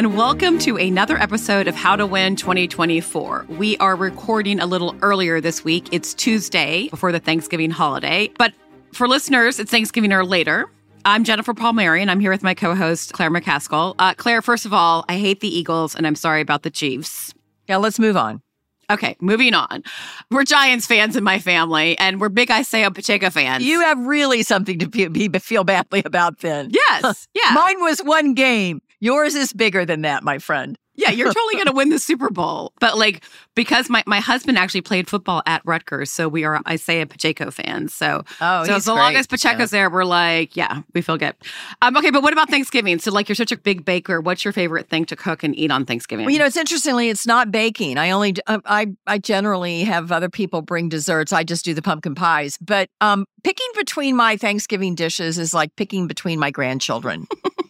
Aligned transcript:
And 0.00 0.16
welcome 0.16 0.58
to 0.58 0.78
another 0.78 1.18
episode 1.18 1.68
of 1.68 1.74
How 1.74 1.94
to 1.94 2.06
Win 2.06 2.34
2024. 2.34 3.44
We 3.50 3.76
are 3.76 3.94
recording 3.94 4.58
a 4.58 4.64
little 4.64 4.96
earlier 5.02 5.42
this 5.42 5.62
week. 5.62 5.90
It's 5.92 6.14
Tuesday 6.14 6.88
before 6.88 7.12
the 7.12 7.18
Thanksgiving 7.18 7.70
holiday. 7.70 8.30
But 8.38 8.54
for 8.94 9.06
listeners, 9.06 9.60
it's 9.60 9.70
Thanksgiving 9.70 10.10
or 10.14 10.24
later. 10.24 10.70
I'm 11.04 11.22
Jennifer 11.22 11.52
Palmieri, 11.52 12.00
and 12.00 12.10
I'm 12.10 12.18
here 12.18 12.30
with 12.30 12.42
my 12.42 12.54
co 12.54 12.74
host, 12.74 13.12
Claire 13.12 13.30
McCaskill. 13.30 13.94
Uh, 13.98 14.14
Claire, 14.14 14.40
first 14.40 14.64
of 14.64 14.72
all, 14.72 15.04
I 15.10 15.18
hate 15.18 15.40
the 15.40 15.54
Eagles, 15.54 15.94
and 15.94 16.06
I'm 16.06 16.16
sorry 16.16 16.40
about 16.40 16.62
the 16.62 16.70
Chiefs. 16.70 17.34
Yeah, 17.68 17.76
let's 17.76 17.98
move 17.98 18.16
on. 18.16 18.40
Okay, 18.90 19.16
moving 19.20 19.54
on. 19.54 19.84
We're 20.30 20.44
Giants 20.44 20.86
fans 20.86 21.14
in 21.14 21.22
my 21.22 21.38
family, 21.38 21.96
and 21.98 22.20
we're 22.20 22.28
big 22.28 22.50
Isaiah 22.50 22.90
Pacheco 22.90 23.30
fans. 23.30 23.64
You 23.64 23.80
have 23.82 23.98
really 24.00 24.42
something 24.42 24.80
to 24.80 24.88
be, 24.88 25.06
be, 25.06 25.38
feel 25.38 25.62
badly 25.62 26.02
about 26.04 26.40
then. 26.40 26.70
Yes, 26.72 27.28
yeah. 27.34 27.54
Mine 27.54 27.80
was 27.80 28.00
one 28.00 28.34
game. 28.34 28.82
Yours 28.98 29.34
is 29.34 29.52
bigger 29.52 29.86
than 29.86 30.02
that, 30.02 30.24
my 30.24 30.38
friend. 30.38 30.76
Yeah, 30.94 31.10
you're 31.10 31.32
totally 31.32 31.54
going 31.54 31.66
to 31.66 31.72
win 31.72 31.88
the 31.88 31.98
Super 31.98 32.30
Bowl. 32.30 32.72
But 32.80 32.98
like, 32.98 33.24
because 33.54 33.88
my, 33.88 34.02
my 34.06 34.20
husband 34.20 34.58
actually 34.58 34.82
played 34.82 35.08
football 35.08 35.42
at 35.46 35.62
Rutgers, 35.64 36.10
so 36.10 36.28
we 36.28 36.44
are 36.44 36.60
Isaiah 36.68 37.06
Pacheco 37.06 37.50
fans. 37.50 37.94
So, 37.94 38.24
oh, 38.40 38.64
so 38.64 38.74
as 38.74 38.86
long 38.86 39.14
as 39.14 39.26
Pacheco's 39.26 39.72
yeah. 39.72 39.78
there, 39.78 39.90
we're 39.90 40.04
like, 40.04 40.56
yeah, 40.56 40.82
we 40.92 41.00
feel 41.00 41.16
good. 41.16 41.34
Um, 41.80 41.96
okay, 41.96 42.10
but 42.10 42.22
what 42.22 42.32
about 42.32 42.50
Thanksgiving? 42.50 42.98
So, 42.98 43.12
like, 43.12 43.28
you're 43.28 43.36
such 43.36 43.52
a 43.52 43.56
big 43.56 43.84
baker. 43.84 44.20
What's 44.20 44.44
your 44.44 44.52
favorite 44.52 44.88
thing 44.88 45.04
to 45.06 45.16
cook 45.16 45.42
and 45.42 45.56
eat 45.56 45.70
on 45.70 45.86
Thanksgiving? 45.86 46.26
Well, 46.26 46.32
you 46.32 46.38
know, 46.38 46.46
it's 46.46 46.56
interestingly, 46.56 47.08
it's 47.08 47.26
not 47.26 47.50
baking. 47.50 47.96
I 47.96 48.10
only, 48.10 48.34
uh, 48.46 48.58
I, 48.66 48.88
I 49.06 49.18
generally 49.18 49.84
have 49.84 50.12
other 50.12 50.28
people 50.28 50.60
bring 50.60 50.88
desserts. 50.88 51.32
I 51.32 51.44
just 51.44 51.64
do 51.64 51.72
the 51.72 51.82
pumpkin 51.82 52.14
pies. 52.14 52.58
But 52.60 52.88
um, 53.00 53.24
picking 53.42 53.68
between 53.76 54.16
my 54.16 54.36
Thanksgiving 54.36 54.94
dishes 54.96 55.38
is 55.38 55.54
like 55.54 55.74
picking 55.76 56.06
between 56.06 56.38
my 56.38 56.50
grandchildren. 56.50 57.26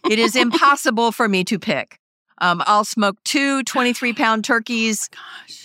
it 0.09 0.19
is 0.19 0.35
impossible 0.35 1.11
for 1.11 1.29
me 1.29 1.43
to 1.45 1.57
pick. 1.57 2.00
Um, 2.41 2.61
I'll 2.65 2.83
smoke 2.83 3.17
two 3.23 3.63
23 3.65 4.13
pound 4.13 4.43
turkeys. 4.43 5.09
Oh 5.13 5.17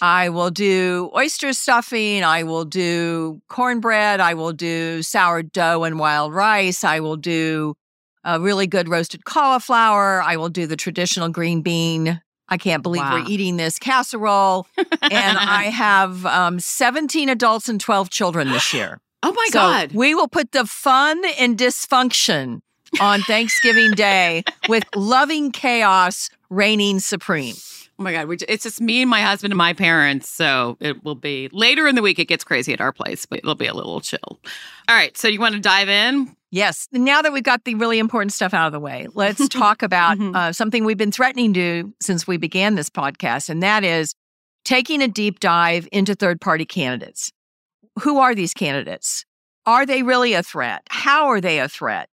I 0.03 0.29
will 0.29 0.51
do 0.51 1.11
oyster 1.17 1.53
stuffing. 1.53 2.23
I 2.23 2.45
will 2.45 2.65
do 2.65 3.41
cornbread. 3.49 4.21
I 4.21 4.35
will 4.35 4.53
do 4.53 5.03
sourdough 5.03 5.85
and 5.85 5.99
wild 5.99 6.33
rice. 6.33 6.85
I 6.85 7.01
will 7.01 7.17
do 7.17 7.75
a 8.23 8.39
really 8.39 8.67
good 8.67 8.89
roasted 8.89 9.25
cauliflower. 9.25 10.23
I 10.23 10.37
will 10.37 10.49
do 10.49 10.67
the 10.67 10.77
traditional 10.77 11.29
green 11.29 11.63
bean. 11.63 12.21
I 12.49 12.59
can't 12.59 12.83
believe 12.83 13.03
wow. 13.03 13.15
we're 13.15 13.29
eating 13.29 13.57
this 13.57 13.79
casserole. 13.79 14.67
and 14.77 15.39
I 15.39 15.65
have 15.73 16.25
um, 16.27 16.61
17 16.61 17.29
adults 17.29 17.69
and 17.69 17.81
12 17.81 18.11
children 18.11 18.51
this 18.51 18.73
year. 18.73 19.01
Oh 19.23 19.33
my 19.33 19.47
so 19.51 19.59
God. 19.59 19.93
We 19.93 20.15
will 20.15 20.29
put 20.29 20.53
the 20.53 20.67
fun 20.67 21.21
and 21.41 21.59
dysfunction 21.59 22.61
on 23.01 23.21
Thanksgiving 23.23 23.93
Day 23.93 24.45
with 24.69 24.85
loving 24.95 25.53
chaos 25.53 26.31
reigning 26.51 27.01
supreme. 27.01 27.55
Oh 27.99 28.03
my 28.03 28.13
God. 28.13 28.43
it's 28.49 28.65
just 28.65 28.81
me 28.81 29.01
and 29.01 29.09
my 29.09 29.23
husband 29.23 29.53
and 29.53 29.59
my 29.59 29.73
parents. 29.73 30.29
So 30.29 30.77
it 30.81 31.03
will 31.03 31.15
be 31.15 31.49
later 31.53 31.89
in 31.89 31.95
the 31.95 32.03
week. 32.03 32.19
It 32.19 32.27
gets 32.27 32.45
crazy 32.45 32.73
at 32.75 32.81
our 32.81 32.93
place, 32.93 33.25
but 33.25 33.39
it'll 33.39 33.55
be 33.55 33.67
a 33.67 33.75
little 33.75 34.01
chill. 34.01 34.21
All 34.23 34.39
right. 34.89 35.17
So 35.17 35.29
you 35.29 35.41
want 35.41 35.55
to 35.55 35.61
dive 35.61 35.89
in? 35.89 36.37
Yes. 36.51 36.89
Now 36.93 37.23
that 37.23 37.33
we've 37.33 37.43
got 37.43 37.65
the 37.65 37.75
really 37.75 37.99
important 37.99 38.33
stuff 38.33 38.53
out 38.53 38.67
of 38.67 38.73
the 38.73 38.81
way, 38.81 39.09
let's 39.15 39.49
talk 39.51 39.83
about 39.83 40.19
mm-hmm. 40.19 40.37
uh, 40.37 40.53
something 40.53 40.85
we've 40.85 40.99
been 40.99 41.13
threatening 41.13 41.55
to 41.55 41.83
do 41.83 41.95
since 42.01 42.27
we 42.27 42.37
began 42.37 42.75
this 42.75 42.91
podcast, 42.91 43.49
and 43.49 43.63
that 43.63 43.83
is 43.83 44.15
taking 44.65 45.03
a 45.03 45.09
deep 45.09 45.41
dive 45.41 45.89
into 45.93 46.15
third 46.15 46.41
party 46.41 46.65
candidates. 46.65 47.33
Who 48.01 48.19
are 48.19 48.35
these 48.35 48.53
candidates? 48.53 49.25
Are 49.65 49.87
they 49.87 50.03
really 50.03 50.35
a 50.35 50.43
threat? 50.43 50.83
How 50.91 51.27
are 51.27 51.41
they 51.41 51.61
a 51.61 51.69
threat? 51.69 52.09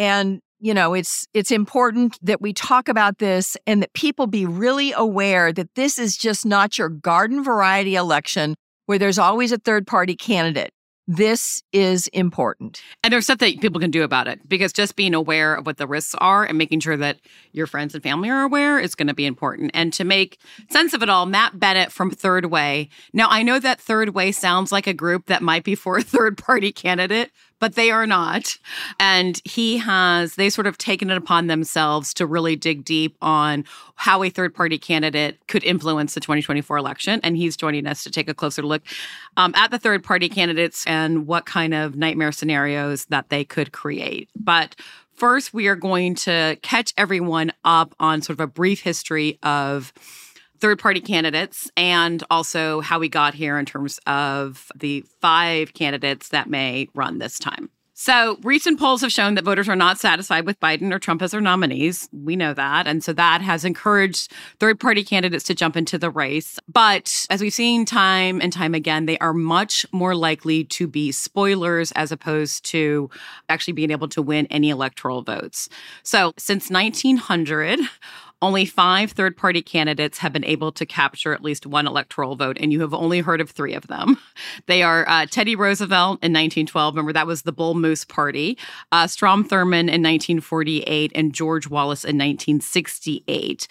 And 0.00 0.40
you 0.60 0.72
know 0.72 0.94
it's 0.94 1.26
it's 1.34 1.50
important 1.50 2.18
that 2.22 2.40
we 2.40 2.52
talk 2.52 2.88
about 2.88 3.18
this 3.18 3.56
and 3.66 3.82
that 3.82 3.92
people 3.92 4.26
be 4.26 4.46
really 4.46 4.92
aware 4.92 5.52
that 5.52 5.74
this 5.74 5.98
is 5.98 6.16
just 6.16 6.46
not 6.46 6.78
your 6.78 6.88
garden 6.88 7.44
variety 7.44 7.96
election 7.96 8.54
where 8.86 8.98
there's 8.98 9.18
always 9.18 9.52
a 9.52 9.58
third 9.58 9.86
party 9.86 10.16
candidate 10.16 10.72
this 11.12 11.60
is 11.72 12.06
important. 12.08 12.82
And 13.02 13.12
there's 13.12 13.24
stuff 13.24 13.38
that 13.38 13.60
people 13.60 13.80
can 13.80 13.90
do 13.90 14.04
about 14.04 14.28
it 14.28 14.48
because 14.48 14.72
just 14.72 14.94
being 14.94 15.12
aware 15.12 15.56
of 15.56 15.66
what 15.66 15.76
the 15.76 15.88
risks 15.88 16.14
are 16.18 16.44
and 16.44 16.56
making 16.56 16.78
sure 16.78 16.96
that 16.96 17.18
your 17.50 17.66
friends 17.66 17.94
and 17.94 18.02
family 18.02 18.30
are 18.30 18.42
aware 18.42 18.78
is 18.78 18.94
going 18.94 19.08
to 19.08 19.14
be 19.14 19.26
important. 19.26 19.72
And 19.74 19.92
to 19.94 20.04
make 20.04 20.38
sense 20.70 20.94
of 20.94 21.02
it 21.02 21.08
all, 21.08 21.26
Matt 21.26 21.58
Bennett 21.58 21.90
from 21.90 22.12
Third 22.12 22.46
Way. 22.46 22.90
Now, 23.12 23.26
I 23.28 23.42
know 23.42 23.58
that 23.58 23.80
Third 23.80 24.10
Way 24.10 24.30
sounds 24.30 24.70
like 24.70 24.86
a 24.86 24.94
group 24.94 25.26
that 25.26 25.42
might 25.42 25.64
be 25.64 25.74
for 25.74 25.96
a 25.96 26.02
third 26.04 26.38
party 26.38 26.70
candidate, 26.70 27.32
but 27.60 27.74
they 27.74 27.90
are 27.90 28.06
not. 28.06 28.58
And 28.98 29.40
he 29.44 29.78
has, 29.78 30.34
they 30.34 30.50
sort 30.50 30.66
of 30.66 30.76
taken 30.78 31.10
it 31.10 31.16
upon 31.16 31.46
themselves 31.46 32.12
to 32.14 32.26
really 32.26 32.56
dig 32.56 32.84
deep 32.84 33.16
on 33.22 33.64
how 33.94 34.24
a 34.24 34.30
third 34.30 34.54
party 34.54 34.78
candidate 34.78 35.38
could 35.46 35.62
influence 35.62 36.14
the 36.14 36.20
2024 36.20 36.76
election. 36.76 37.20
And 37.22 37.36
he's 37.36 37.56
joining 37.56 37.86
us 37.86 38.02
to 38.04 38.10
take 38.10 38.28
a 38.28 38.34
closer 38.34 38.62
look 38.62 38.82
um, 39.36 39.52
at 39.54 39.70
the 39.70 39.78
third 39.78 40.02
party 40.02 40.28
candidates 40.28 40.84
and 40.86 41.26
what 41.26 41.46
kind 41.46 41.74
of 41.74 41.96
nightmare 41.96 42.32
scenarios 42.32 43.04
that 43.06 43.28
they 43.28 43.44
could 43.44 43.72
create. 43.72 44.28
But 44.34 44.74
first, 45.14 45.52
we 45.52 45.68
are 45.68 45.76
going 45.76 46.14
to 46.16 46.58
catch 46.62 46.94
everyone 46.96 47.52
up 47.64 47.94
on 48.00 48.22
sort 48.22 48.38
of 48.38 48.40
a 48.40 48.46
brief 48.46 48.80
history 48.80 49.38
of 49.42 49.92
third 50.60 50.78
party 50.78 51.00
candidates 51.00 51.70
and 51.76 52.22
also 52.30 52.80
how 52.80 52.98
we 52.98 53.08
got 53.08 53.34
here 53.34 53.58
in 53.58 53.66
terms 53.66 53.98
of 54.06 54.70
the 54.74 55.04
five 55.20 55.74
candidates 55.74 56.28
that 56.28 56.48
may 56.48 56.88
run 56.94 57.18
this 57.18 57.38
time. 57.38 57.70
So, 58.02 58.38
recent 58.42 58.78
polls 58.78 59.02
have 59.02 59.12
shown 59.12 59.34
that 59.34 59.44
voters 59.44 59.68
are 59.68 59.76
not 59.76 59.98
satisfied 59.98 60.46
with 60.46 60.58
Biden 60.58 60.90
or 60.90 60.98
Trump 60.98 61.20
as 61.20 61.32
their 61.32 61.40
nominees. 61.42 62.08
We 62.14 62.34
know 62.34 62.54
that. 62.54 62.86
And 62.86 63.04
so 63.04 63.12
that 63.12 63.42
has 63.42 63.62
encouraged 63.62 64.32
third 64.58 64.80
party 64.80 65.04
candidates 65.04 65.44
to 65.44 65.54
jump 65.54 65.76
into 65.76 65.98
the 65.98 66.08
race. 66.08 66.58
But 66.66 67.26
as 67.28 67.42
we've 67.42 67.52
seen 67.52 67.84
time 67.84 68.40
and 68.40 68.54
time 68.54 68.74
again, 68.74 69.04
they 69.04 69.18
are 69.18 69.34
much 69.34 69.84
more 69.92 70.14
likely 70.14 70.64
to 70.64 70.86
be 70.86 71.12
spoilers 71.12 71.92
as 71.92 72.10
opposed 72.10 72.64
to 72.70 73.10
actually 73.50 73.74
being 73.74 73.90
able 73.90 74.08
to 74.08 74.22
win 74.22 74.46
any 74.46 74.70
electoral 74.70 75.20
votes. 75.20 75.68
So, 76.02 76.32
since 76.38 76.70
1900, 76.70 77.80
only 78.42 78.64
five 78.64 79.12
third 79.12 79.36
party 79.36 79.62
candidates 79.62 80.18
have 80.18 80.32
been 80.32 80.44
able 80.44 80.72
to 80.72 80.86
capture 80.86 81.32
at 81.32 81.42
least 81.42 81.66
one 81.66 81.86
electoral 81.86 82.36
vote, 82.36 82.56
and 82.60 82.72
you 82.72 82.80
have 82.80 82.94
only 82.94 83.20
heard 83.20 83.40
of 83.40 83.50
three 83.50 83.74
of 83.74 83.86
them. 83.86 84.18
They 84.66 84.82
are 84.82 85.08
uh, 85.08 85.26
Teddy 85.26 85.56
Roosevelt 85.56 86.20
in 86.22 86.32
1912. 86.32 86.94
Remember, 86.94 87.12
that 87.12 87.26
was 87.26 87.42
the 87.42 87.52
Bull 87.52 87.74
Moose 87.74 88.04
Party, 88.04 88.56
uh, 88.92 89.06
Strom 89.06 89.44
Thurmond 89.44 89.90
in 89.90 90.02
1948, 90.02 91.12
and 91.14 91.32
George 91.32 91.68
Wallace 91.68 92.04
in 92.04 92.16
1968. 92.16 93.66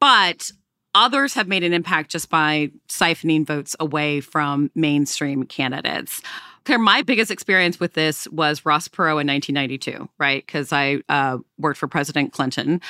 But 0.00 0.50
others 0.94 1.34
have 1.34 1.48
made 1.48 1.64
an 1.64 1.72
impact 1.72 2.10
just 2.10 2.30
by 2.30 2.70
siphoning 2.88 3.46
votes 3.46 3.74
away 3.80 4.20
from 4.20 4.70
mainstream 4.74 5.44
candidates. 5.44 6.22
Claire, 6.68 6.78
my 6.78 7.00
biggest 7.00 7.30
experience 7.30 7.80
with 7.80 7.94
this 7.94 8.28
was 8.28 8.66
Ross 8.66 8.88
Perot 8.88 9.22
in 9.22 9.26
1992, 9.26 10.06
right? 10.18 10.44
Because 10.44 10.70
I 10.70 11.00
uh, 11.08 11.38
worked 11.56 11.78
for 11.78 11.88
President 11.88 12.34
Clinton. 12.34 12.82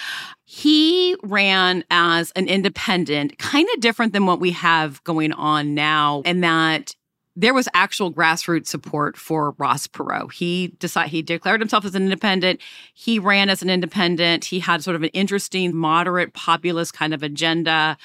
He 0.45 1.15
ran 1.23 1.85
as 1.89 2.33
an 2.33 2.49
independent, 2.49 3.39
kind 3.39 3.69
of 3.73 3.81
different 3.81 4.15
than 4.15 4.27
what 4.27 4.41
we 4.41 4.51
have 4.51 5.05
going 5.05 5.33
on 5.33 5.77
now, 5.77 6.23
in 6.23 6.41
that 6.41 6.97
there 7.37 7.55
was 7.55 7.69
actual 7.73 8.13
grassroots 8.13 8.67
support 8.67 9.17
for 9.17 9.55
Ross 9.59 9.87
Perot. 9.87 10.33
He 10.33 10.75
decided 10.81 11.13
he 11.13 11.23
declared 11.23 11.61
himself 11.61 11.85
as 11.85 11.95
an 11.95 12.03
independent. 12.03 12.61
He 12.95 13.21
ran 13.21 13.49
as 13.49 13.63
an 13.63 13.71
independent. 13.71 14.47
He 14.47 14.59
had 14.59 14.83
sort 14.83 14.97
of 14.97 15.05
an 15.05 15.11
interesting, 15.11 15.73
moderate, 15.77 16.33
populist 16.35 16.95
kind 16.95 17.15
of 17.15 17.23
agenda. 17.23 17.97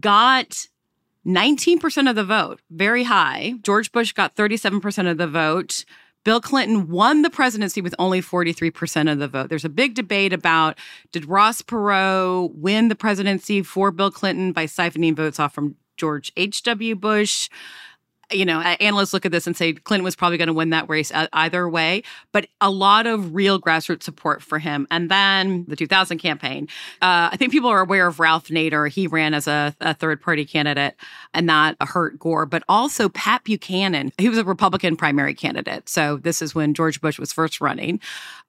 Got 0.00 0.66
19% 1.26 2.08
of 2.08 2.16
the 2.16 2.24
vote, 2.24 2.60
very 2.70 3.04
high. 3.04 3.54
George 3.62 3.92
Bush 3.92 4.12
got 4.12 4.36
37% 4.36 5.10
of 5.10 5.18
the 5.18 5.26
vote. 5.26 5.84
Bill 6.24 6.40
Clinton 6.40 6.88
won 6.88 7.22
the 7.22 7.30
presidency 7.30 7.80
with 7.80 7.94
only 7.98 8.20
43% 8.20 9.10
of 9.10 9.18
the 9.18 9.28
vote. 9.28 9.48
There's 9.48 9.64
a 9.64 9.70
big 9.70 9.94
debate 9.94 10.32
about 10.32 10.78
did 11.12 11.26
Ross 11.26 11.62
Perot 11.62 12.54
win 12.54 12.88
the 12.88 12.94
presidency 12.94 13.62
for 13.62 13.90
Bill 13.90 14.10
Clinton 14.10 14.52
by 14.52 14.66
siphoning 14.66 15.16
votes 15.16 15.40
off 15.40 15.54
from 15.54 15.76
George 15.96 16.32
H.W. 16.36 16.94
Bush? 16.96 17.48
You 18.30 18.44
know, 18.44 18.60
analysts 18.60 19.12
look 19.12 19.26
at 19.26 19.32
this 19.32 19.46
and 19.46 19.56
say 19.56 19.72
Clinton 19.72 20.04
was 20.04 20.16
probably 20.16 20.38
going 20.38 20.48
to 20.48 20.54
win 20.54 20.70
that 20.70 20.88
race 20.88 21.12
either 21.14 21.68
way, 21.68 22.02
but 22.32 22.46
a 22.60 22.70
lot 22.70 23.06
of 23.06 23.34
real 23.34 23.60
grassroots 23.60 24.02
support 24.02 24.42
for 24.42 24.58
him. 24.58 24.86
And 24.90 25.10
then 25.10 25.64
the 25.68 25.76
2000 25.76 26.18
campaign, 26.18 26.68
uh, 27.02 27.30
I 27.32 27.36
think 27.36 27.52
people 27.52 27.70
are 27.70 27.80
aware 27.80 28.06
of 28.06 28.20
Ralph 28.20 28.48
Nader. 28.48 28.90
He 28.90 29.06
ran 29.06 29.34
as 29.34 29.46
a, 29.46 29.74
a 29.80 29.94
third 29.94 30.20
party 30.20 30.44
candidate, 30.44 30.94
and 31.34 31.48
that 31.48 31.76
hurt 31.80 32.18
Gore. 32.18 32.46
But 32.46 32.62
also 32.68 33.08
Pat 33.08 33.44
Buchanan, 33.44 34.12
he 34.18 34.28
was 34.28 34.38
a 34.38 34.44
Republican 34.44 34.96
primary 34.96 35.34
candidate. 35.34 35.88
So 35.88 36.16
this 36.16 36.42
is 36.42 36.54
when 36.54 36.74
George 36.74 37.00
Bush 37.00 37.18
was 37.18 37.32
first 37.32 37.60
running, 37.60 38.00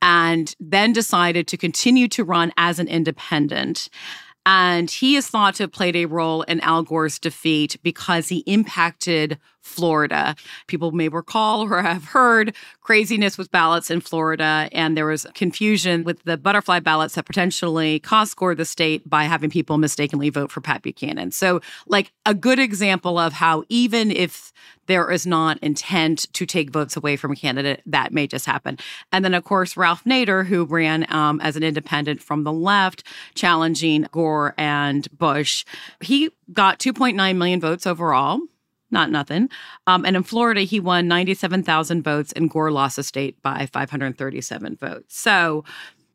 and 0.01 0.55
then 0.59 0.93
decided 0.93 1.47
to 1.47 1.57
continue 1.57 2.07
to 2.09 2.23
run 2.23 2.51
as 2.57 2.79
an 2.79 2.87
independent. 2.87 3.89
And 4.45 4.89
he 4.89 5.15
is 5.15 5.27
thought 5.27 5.55
to 5.55 5.63
have 5.63 5.71
played 5.71 5.95
a 5.95 6.05
role 6.05 6.41
in 6.43 6.61
Al 6.61 6.83
Gore's 6.83 7.19
defeat 7.19 7.77
because 7.83 8.29
he 8.29 8.39
impacted 8.47 9.37
Florida. 9.61 10.35
People 10.67 10.91
may 10.91 11.07
recall 11.07 11.61
or 11.61 11.81
have 11.81 12.05
heard 12.05 12.55
craziness 12.81 13.37
with 13.37 13.51
ballots 13.51 13.89
in 13.89 14.01
Florida, 14.01 14.69
and 14.71 14.97
there 14.97 15.05
was 15.05 15.25
confusion 15.33 16.03
with 16.03 16.21
the 16.23 16.37
butterfly 16.37 16.79
ballots 16.79 17.15
that 17.15 17.25
potentially 17.25 17.99
cost 17.99 18.35
Gore 18.35 18.55
the 18.55 18.65
state 18.65 19.07
by 19.09 19.23
having 19.23 19.49
people 19.49 19.77
mistakenly 19.77 20.29
vote 20.29 20.51
for 20.51 20.61
Pat 20.61 20.81
Buchanan. 20.81 21.31
So, 21.31 21.61
like 21.87 22.11
a 22.25 22.33
good 22.33 22.59
example 22.59 23.17
of 23.17 23.33
how 23.33 23.63
even 23.69 24.11
if 24.11 24.51
there 24.87 25.09
is 25.09 25.25
not 25.25 25.57
intent 25.59 26.27
to 26.33 26.45
take 26.45 26.71
votes 26.71 26.97
away 26.97 27.15
from 27.15 27.31
a 27.31 27.35
candidate, 27.35 27.81
that 27.85 28.11
may 28.11 28.27
just 28.27 28.45
happen. 28.45 28.77
And 29.11 29.23
then, 29.23 29.33
of 29.33 29.43
course, 29.43 29.77
Ralph 29.77 30.03
Nader, 30.03 30.45
who 30.45 30.65
ran 30.65 31.05
um, 31.13 31.39
as 31.41 31.55
an 31.55 31.63
independent 31.63 32.21
from 32.21 32.43
the 32.43 32.51
left, 32.51 33.03
challenging 33.35 34.07
Gore 34.11 34.53
and 34.57 35.07
Bush, 35.17 35.65
he 36.01 36.31
got 36.51 36.79
2.9 36.79 37.37
million 37.37 37.61
votes 37.61 37.87
overall 37.87 38.39
not 38.91 39.09
nothing. 39.09 39.49
Um, 39.87 40.05
and 40.05 40.15
in 40.15 40.23
Florida, 40.23 40.61
he 40.61 40.79
won 40.79 41.07
97,000 41.07 42.03
votes, 42.03 42.31
and 42.33 42.49
Gore 42.49 42.71
lost 42.71 42.97
the 42.97 43.03
state 43.03 43.41
by 43.41 43.65
537 43.65 44.75
votes. 44.77 45.17
So 45.17 45.63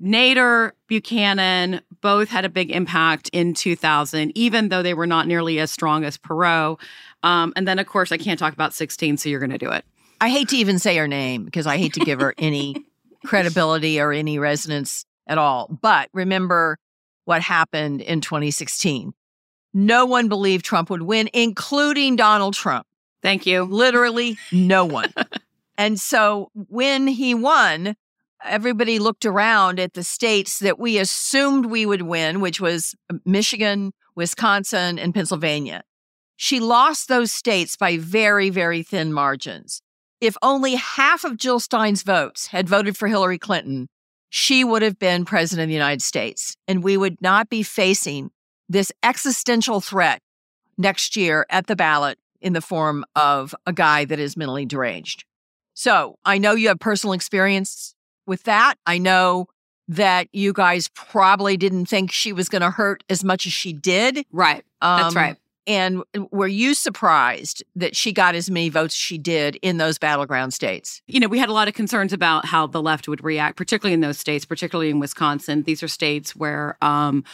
Nader, 0.02 0.72
Buchanan 0.88 1.80
both 2.00 2.28
had 2.28 2.44
a 2.44 2.48
big 2.48 2.70
impact 2.70 3.30
in 3.32 3.54
2000, 3.54 4.36
even 4.36 4.68
though 4.68 4.82
they 4.82 4.94
were 4.94 5.06
not 5.06 5.26
nearly 5.26 5.58
as 5.58 5.70
strong 5.70 6.04
as 6.04 6.18
Perot. 6.18 6.78
Um, 7.22 7.52
and 7.56 7.66
then, 7.66 7.78
of 7.78 7.86
course, 7.86 8.12
I 8.12 8.18
can't 8.18 8.38
talk 8.38 8.52
about 8.52 8.74
16, 8.74 9.16
so 9.16 9.28
you're 9.28 9.40
going 9.40 9.50
to 9.50 9.58
do 9.58 9.70
it. 9.70 9.84
I 10.20 10.28
hate 10.28 10.48
to 10.50 10.56
even 10.56 10.78
say 10.78 10.96
her 10.96 11.08
name 11.08 11.44
because 11.44 11.66
I 11.66 11.78
hate 11.78 11.94
to 11.94 12.00
give 12.00 12.20
her 12.20 12.34
any 12.38 12.84
credibility 13.24 14.00
or 14.00 14.12
any 14.12 14.38
resonance 14.38 15.04
at 15.26 15.38
all. 15.38 15.68
But 15.80 16.08
remember 16.12 16.78
what 17.24 17.42
happened 17.42 18.00
in 18.02 18.20
2016 18.20 19.12
no 19.76 20.06
one 20.06 20.26
believed 20.26 20.64
Trump 20.64 20.88
would 20.88 21.02
win, 21.02 21.28
including 21.34 22.16
Donald 22.16 22.54
Trump. 22.54 22.86
Thank 23.22 23.44
you. 23.44 23.62
Literally 23.62 24.38
no 24.50 24.86
one. 24.86 25.12
and 25.78 26.00
so 26.00 26.50
when 26.54 27.06
he 27.06 27.34
won, 27.34 27.94
everybody 28.42 28.98
looked 28.98 29.26
around 29.26 29.78
at 29.78 29.92
the 29.92 30.02
states 30.02 30.60
that 30.60 30.78
we 30.78 30.96
assumed 30.98 31.66
we 31.66 31.84
would 31.84 32.02
win, 32.02 32.40
which 32.40 32.58
was 32.58 32.94
Michigan, 33.26 33.92
Wisconsin, 34.14 34.98
and 34.98 35.12
Pennsylvania. 35.12 35.82
She 36.36 36.58
lost 36.58 37.08
those 37.08 37.30
states 37.30 37.76
by 37.76 37.98
very, 37.98 38.48
very 38.48 38.82
thin 38.82 39.12
margins. 39.12 39.82
If 40.22 40.38
only 40.40 40.76
half 40.76 41.22
of 41.22 41.36
Jill 41.36 41.60
Stein's 41.60 42.02
votes 42.02 42.46
had 42.46 42.66
voted 42.66 42.96
for 42.96 43.08
Hillary 43.08 43.38
Clinton, 43.38 43.88
she 44.30 44.64
would 44.64 44.80
have 44.80 44.98
been 44.98 45.26
president 45.26 45.64
of 45.64 45.68
the 45.68 45.74
United 45.74 46.00
States, 46.00 46.56
and 46.66 46.82
we 46.82 46.96
would 46.96 47.20
not 47.20 47.50
be 47.50 47.62
facing 47.62 48.30
this 48.68 48.92
existential 49.02 49.80
threat 49.80 50.20
next 50.78 51.16
year 51.16 51.46
at 51.50 51.66
the 51.66 51.76
ballot 51.76 52.18
in 52.40 52.52
the 52.52 52.60
form 52.60 53.04
of 53.14 53.54
a 53.66 53.72
guy 53.72 54.04
that 54.04 54.18
is 54.18 54.36
mentally 54.36 54.66
deranged. 54.66 55.24
So 55.74 56.18
I 56.24 56.38
know 56.38 56.52
you 56.52 56.68
have 56.68 56.78
personal 56.78 57.12
experience 57.12 57.94
with 58.26 58.44
that. 58.44 58.74
I 58.86 58.98
know 58.98 59.46
that 59.88 60.28
you 60.32 60.52
guys 60.52 60.88
probably 60.94 61.56
didn't 61.56 61.86
think 61.86 62.10
she 62.10 62.32
was 62.32 62.48
going 62.48 62.62
to 62.62 62.70
hurt 62.70 63.04
as 63.08 63.22
much 63.22 63.46
as 63.46 63.52
she 63.52 63.72
did. 63.72 64.24
Right. 64.32 64.64
Um, 64.80 65.00
That's 65.02 65.14
right. 65.14 65.36
And 65.68 66.04
were 66.30 66.46
you 66.46 66.74
surprised 66.74 67.64
that 67.74 67.96
she 67.96 68.12
got 68.12 68.36
as 68.36 68.48
many 68.48 68.68
votes 68.68 68.94
she 68.94 69.18
did 69.18 69.56
in 69.62 69.78
those 69.78 69.98
battleground 69.98 70.54
states? 70.54 71.02
You 71.08 71.18
know, 71.18 71.26
we 71.26 71.40
had 71.40 71.48
a 71.48 71.52
lot 71.52 71.66
of 71.66 71.74
concerns 71.74 72.12
about 72.12 72.46
how 72.46 72.68
the 72.68 72.80
left 72.80 73.08
would 73.08 73.24
react, 73.24 73.56
particularly 73.56 73.94
in 73.94 74.00
those 74.00 74.18
states, 74.18 74.44
particularly 74.44 74.90
in 74.90 75.00
Wisconsin. 75.00 75.64
These 75.64 75.82
are 75.82 75.88
states 75.88 76.36
where 76.36 76.76
um, 76.82 77.24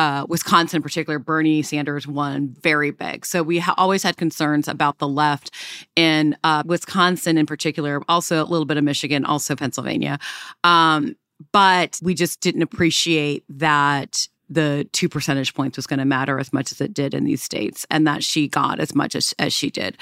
uh, 0.00 0.24
Wisconsin 0.30 0.78
in 0.78 0.82
particular, 0.82 1.18
Bernie 1.18 1.60
Sanders 1.60 2.06
won 2.06 2.56
very 2.62 2.90
big. 2.90 3.26
So 3.26 3.42
we 3.42 3.58
ha- 3.58 3.74
always 3.76 4.02
had 4.02 4.16
concerns 4.16 4.66
about 4.66 4.96
the 4.96 5.06
left 5.06 5.50
in 5.94 6.38
uh, 6.42 6.62
Wisconsin 6.64 7.36
in 7.36 7.44
particular, 7.44 8.00
also 8.08 8.42
a 8.42 8.46
little 8.46 8.64
bit 8.64 8.78
of 8.78 8.84
Michigan, 8.84 9.26
also 9.26 9.54
Pennsylvania. 9.54 10.18
Um, 10.64 11.16
but 11.52 12.00
we 12.02 12.14
just 12.14 12.40
didn't 12.40 12.62
appreciate 12.62 13.44
that 13.50 14.26
the 14.48 14.88
two 14.92 15.10
percentage 15.10 15.52
points 15.52 15.76
was 15.76 15.86
going 15.86 15.98
to 15.98 16.06
matter 16.06 16.38
as 16.38 16.50
much 16.50 16.72
as 16.72 16.80
it 16.80 16.94
did 16.94 17.12
in 17.12 17.24
these 17.24 17.42
states 17.42 17.84
and 17.90 18.06
that 18.06 18.24
she 18.24 18.48
got 18.48 18.80
as 18.80 18.94
much 18.94 19.14
as, 19.14 19.34
as 19.38 19.52
she 19.52 19.68
did. 19.68 19.98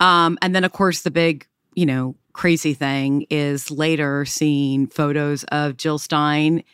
Um, 0.00 0.38
and 0.40 0.54
then, 0.54 0.64
of 0.64 0.72
course, 0.72 1.02
the 1.02 1.10
big, 1.10 1.46
you 1.74 1.84
know, 1.84 2.16
crazy 2.32 2.72
thing 2.72 3.26
is 3.28 3.70
later 3.70 4.24
seeing 4.24 4.86
photos 4.86 5.44
of 5.44 5.76
Jill 5.76 5.98
Stein 5.98 6.64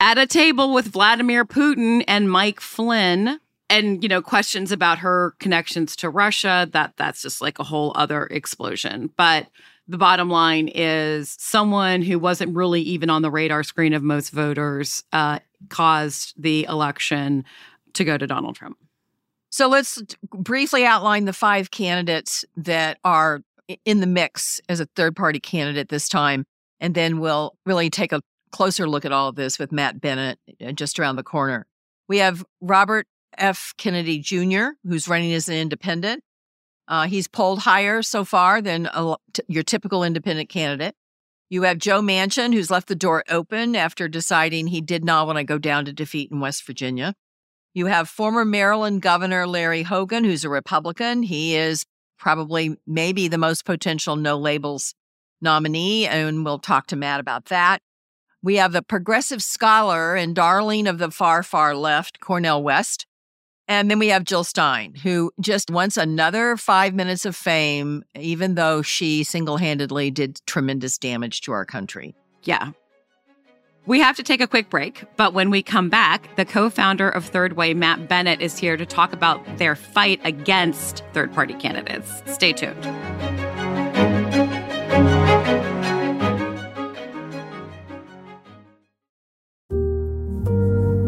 at 0.00 0.18
a 0.18 0.26
table 0.26 0.72
with 0.72 0.86
Vladimir 0.88 1.44
Putin 1.44 2.04
and 2.06 2.30
Mike 2.30 2.60
Flynn 2.60 3.40
and 3.70 4.02
you 4.02 4.08
know 4.08 4.22
questions 4.22 4.72
about 4.72 4.98
her 4.98 5.34
connections 5.40 5.96
to 5.96 6.08
Russia 6.08 6.68
that 6.72 6.94
that's 6.96 7.22
just 7.22 7.40
like 7.40 7.58
a 7.58 7.64
whole 7.64 7.92
other 7.94 8.26
explosion 8.26 9.10
but 9.16 9.48
the 9.88 9.98
bottom 9.98 10.28
line 10.28 10.68
is 10.68 11.34
someone 11.40 12.02
who 12.02 12.18
wasn't 12.18 12.54
really 12.54 12.82
even 12.82 13.08
on 13.08 13.22
the 13.22 13.30
radar 13.30 13.62
screen 13.62 13.94
of 13.94 14.02
most 14.02 14.30
voters 14.30 15.02
uh, 15.12 15.38
caused 15.70 16.34
the 16.40 16.64
election 16.64 17.44
to 17.94 18.04
go 18.04 18.18
to 18.18 18.26
Donald 18.26 18.54
Trump. 18.54 18.76
So 19.50 19.66
let's 19.66 20.02
briefly 20.30 20.84
outline 20.84 21.24
the 21.24 21.32
five 21.32 21.70
candidates 21.70 22.44
that 22.58 22.98
are 23.02 23.40
in 23.86 24.00
the 24.00 24.06
mix 24.06 24.60
as 24.68 24.78
a 24.78 24.86
third 24.94 25.16
party 25.16 25.40
candidate 25.40 25.88
this 25.88 26.08
time. 26.08 26.44
And 26.80 26.94
then 26.94 27.18
we'll 27.18 27.56
really 27.64 27.88
take 27.88 28.12
a 28.12 28.20
closer 28.50 28.88
look 28.88 29.04
at 29.04 29.12
all 29.12 29.28
of 29.28 29.36
this 29.36 29.58
with 29.58 29.72
Matt 29.72 30.00
Bennett 30.00 30.38
uh, 30.64 30.72
just 30.72 30.98
around 30.98 31.16
the 31.16 31.22
corner. 31.22 31.66
We 32.08 32.18
have 32.18 32.44
Robert 32.60 33.06
F. 33.36 33.74
Kennedy 33.76 34.18
Jr., 34.18 34.70
who's 34.84 35.08
running 35.08 35.32
as 35.32 35.48
an 35.48 35.56
independent. 35.56 36.22
Uh, 36.86 37.06
he's 37.06 37.28
polled 37.28 37.60
higher 37.60 38.02
so 38.02 38.24
far 38.24 38.62
than 38.62 38.86
a, 38.92 39.16
t- 39.34 39.42
your 39.46 39.62
typical 39.62 40.02
independent 40.02 40.48
candidate. 40.48 40.94
You 41.50 41.62
have 41.62 41.78
Joe 41.78 42.00
Manchin, 42.00 42.52
who's 42.52 42.70
left 42.70 42.88
the 42.88 42.94
door 42.94 43.24
open 43.28 43.76
after 43.76 44.08
deciding 44.08 44.66
he 44.66 44.80
did 44.80 45.04
not 45.04 45.26
want 45.26 45.38
to 45.38 45.44
go 45.44 45.58
down 45.58 45.84
to 45.84 45.92
defeat 45.92 46.30
in 46.30 46.40
West 46.40 46.66
Virginia. 46.66 47.14
You 47.74 47.86
have 47.86 48.08
former 48.08 48.44
Maryland 48.44 49.02
Governor 49.02 49.46
Larry 49.46 49.82
Hogan, 49.82 50.24
who's 50.24 50.44
a 50.44 50.48
Republican. 50.48 51.22
He 51.22 51.56
is 51.56 51.84
probably 52.18 52.76
maybe 52.86 53.28
the 53.28 53.38
most 53.38 53.64
potential 53.64 54.16
no 54.16 54.36
labels 54.36 54.94
nominee, 55.40 56.06
and 56.06 56.44
we'll 56.44 56.58
talk 56.58 56.86
to 56.88 56.96
Matt 56.96 57.20
about 57.20 57.46
that. 57.46 57.80
We 58.42 58.56
have 58.56 58.72
the 58.72 58.82
progressive 58.82 59.42
scholar 59.42 60.14
and 60.14 60.34
darling 60.34 60.86
of 60.86 60.98
the 60.98 61.10
far, 61.10 61.42
far 61.42 61.74
left, 61.74 62.20
Cornel 62.20 62.62
West. 62.62 63.06
And 63.66 63.90
then 63.90 63.98
we 63.98 64.08
have 64.08 64.24
Jill 64.24 64.44
Stein, 64.44 64.94
who 64.94 65.30
just 65.40 65.70
wants 65.70 65.96
another 65.96 66.56
five 66.56 66.94
minutes 66.94 67.26
of 67.26 67.36
fame, 67.36 68.02
even 68.18 68.54
though 68.54 68.80
she 68.80 69.24
single 69.24 69.58
handedly 69.58 70.10
did 70.10 70.40
tremendous 70.46 70.96
damage 70.96 71.42
to 71.42 71.52
our 71.52 71.66
country. 71.66 72.14
Yeah. 72.44 72.70
We 73.84 74.00
have 74.00 74.16
to 74.16 74.22
take 74.22 74.40
a 74.40 74.46
quick 74.46 74.70
break, 74.70 75.04
but 75.16 75.34
when 75.34 75.50
we 75.50 75.62
come 75.62 75.88
back, 75.88 76.34
the 76.36 76.44
co 76.44 76.70
founder 76.70 77.08
of 77.08 77.24
Third 77.24 77.54
Way, 77.54 77.74
Matt 77.74 78.08
Bennett, 78.08 78.40
is 78.40 78.58
here 78.58 78.76
to 78.76 78.86
talk 78.86 79.12
about 79.12 79.44
their 79.58 79.74
fight 79.74 80.20
against 80.24 81.02
third 81.12 81.32
party 81.32 81.54
candidates. 81.54 82.22
Stay 82.26 82.52
tuned. 82.52 83.47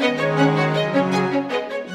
thank 0.00 0.40
you. 0.40 0.49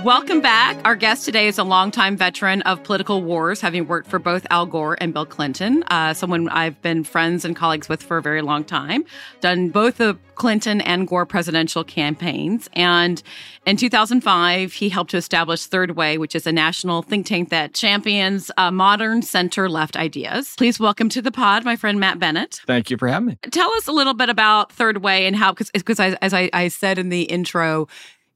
Welcome 0.06 0.40
back. 0.40 0.78
Our 0.86 0.96
guest 0.96 1.26
today 1.26 1.48
is 1.48 1.58
a 1.58 1.64
longtime 1.64 2.16
veteran 2.16 2.62
of 2.62 2.84
political 2.84 3.24
wars, 3.24 3.60
having 3.60 3.88
worked 3.88 4.08
for 4.08 4.20
both 4.20 4.46
Al 4.52 4.68
Gore 4.68 4.96
and 5.02 5.12
Bill 5.12 5.26
Clinton, 5.26 5.84
uh, 5.88 6.14
someone 6.14 6.48
I've 6.50 6.80
been 6.84 7.04
friends 7.04 7.44
and 7.44 7.56
colleagues 7.56 7.90
with 7.90 8.04
for 8.04 8.18
a 8.18 8.22
very 8.22 8.44
long 8.44 8.64
time, 8.64 9.04
done 9.42 9.70
both 9.70 9.98
the 9.98 10.16
Clinton 10.36 10.80
and 10.82 11.08
Gore 11.08 11.26
presidential 11.26 11.84
campaigns. 11.84 12.70
And 12.74 13.24
in 13.66 13.78
2005, 13.78 14.74
he 14.74 14.90
helped 14.90 15.10
to 15.10 15.18
establish 15.18 15.66
Third 15.66 15.96
Way, 15.96 16.20
which 16.20 16.36
is 16.36 16.46
a 16.46 16.52
national 16.52 17.02
think 17.02 17.26
tank 17.26 17.50
that 17.50 17.74
champions 17.74 18.52
uh, 18.58 18.70
modern 18.70 19.24
center 19.24 19.68
left 19.68 19.98
ideas. 19.98 20.54
Please 20.56 20.80
welcome 20.80 21.10
to 21.10 21.22
the 21.24 21.32
pod 21.32 21.66
my 21.66 21.76
friend 21.76 22.00
Matt 22.00 22.20
Bennett. 22.20 22.62
Thank 22.68 22.92
you 22.92 22.98
for 23.00 23.08
having 23.08 23.30
me. 23.30 23.38
Tell 23.50 23.74
us 23.74 23.88
a 23.88 23.92
little 23.92 24.14
bit 24.14 24.30
about 24.30 24.72
Third 24.72 24.98
Way 25.02 25.26
and 25.26 25.36
how, 25.36 25.54
because 25.54 26.00
as 26.00 26.32
I, 26.32 26.52
I 26.54 26.68
said 26.68 27.00
in 27.00 27.10
the 27.10 27.24
intro, 27.24 27.88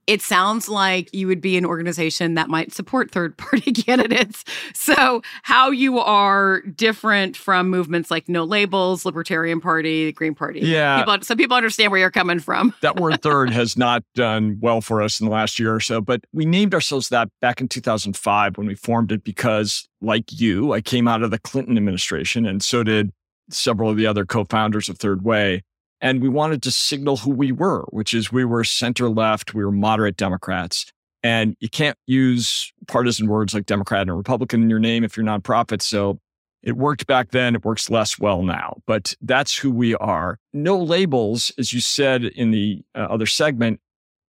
it 0.07 0.21
sounds 0.21 0.67
like 0.67 1.13
you 1.13 1.27
would 1.27 1.41
be 1.41 1.57
an 1.57 1.65
organization 1.65 2.33
that 2.33 2.49
might 2.49 2.73
support 2.73 3.11
third 3.11 3.37
party 3.37 3.71
candidates. 3.73 4.43
So, 4.73 5.21
how 5.43 5.69
you 5.69 5.99
are 5.99 6.61
different 6.61 7.37
from 7.37 7.69
movements 7.69 8.09
like 8.09 8.27
No 8.27 8.43
Labels, 8.43 9.05
Libertarian 9.05 9.61
Party, 9.61 10.11
Green 10.11 10.33
Party. 10.33 10.61
Yeah. 10.61 10.99
People, 10.99 11.21
so 11.21 11.35
people 11.35 11.55
understand 11.55 11.91
where 11.91 11.99
you're 11.99 12.11
coming 12.11 12.39
from. 12.39 12.73
that 12.81 12.95
word 12.95 13.21
third 13.21 13.51
has 13.51 13.77
not 13.77 14.03
done 14.15 14.57
well 14.61 14.81
for 14.81 15.01
us 15.01 15.19
in 15.19 15.27
the 15.27 15.31
last 15.31 15.59
year 15.59 15.75
or 15.75 15.79
so, 15.79 16.01
but 16.01 16.21
we 16.33 16.45
named 16.45 16.73
ourselves 16.73 17.09
that 17.09 17.29
back 17.41 17.61
in 17.61 17.67
2005 17.67 18.57
when 18.57 18.67
we 18.67 18.75
formed 18.75 19.11
it 19.11 19.23
because, 19.23 19.87
like 20.01 20.39
you, 20.39 20.73
I 20.73 20.81
came 20.81 21.07
out 21.07 21.21
of 21.21 21.31
the 21.31 21.39
Clinton 21.39 21.77
administration 21.77 22.45
and 22.45 22.63
so 22.63 22.83
did 22.83 23.11
several 23.51 23.89
of 23.89 23.97
the 23.97 24.05
other 24.05 24.25
co 24.25 24.45
founders 24.45 24.89
of 24.89 24.97
Third 24.97 25.23
Way. 25.23 25.63
And 26.01 26.21
we 26.21 26.29
wanted 26.29 26.63
to 26.63 26.71
signal 26.71 27.17
who 27.17 27.31
we 27.31 27.51
were, 27.51 27.85
which 27.89 28.13
is 28.13 28.31
we 28.31 28.45
were 28.45 28.63
center 28.63 29.09
left, 29.09 29.53
we 29.53 29.63
were 29.63 29.71
moderate 29.71 30.17
Democrats. 30.17 30.85
And 31.21 31.57
you 31.59 31.69
can't 31.69 31.97
use 32.07 32.71
partisan 32.87 33.27
words 33.27 33.53
like 33.53 33.65
Democrat 33.65 34.07
and 34.07 34.15
Republican 34.15 34.63
in 34.63 34.69
your 34.69 34.79
name 34.79 35.03
if 35.03 35.17
you're 35.17 35.25
nonprofit. 35.25 35.81
So 35.81 36.19
it 36.63 36.77
worked 36.77 37.07
back 37.07 37.31
then, 37.31 37.55
it 37.55 37.65
works 37.65 37.89
less 37.89 38.19
well 38.19 38.43
now, 38.43 38.77
but 38.85 39.15
that's 39.21 39.57
who 39.57 39.71
we 39.71 39.95
are. 39.95 40.37
No 40.53 40.77
labels, 40.77 41.51
as 41.57 41.73
you 41.73 41.79
said 41.79 42.23
in 42.23 42.51
the 42.51 42.81
uh, 42.95 42.99
other 42.99 43.25
segment, 43.25 43.79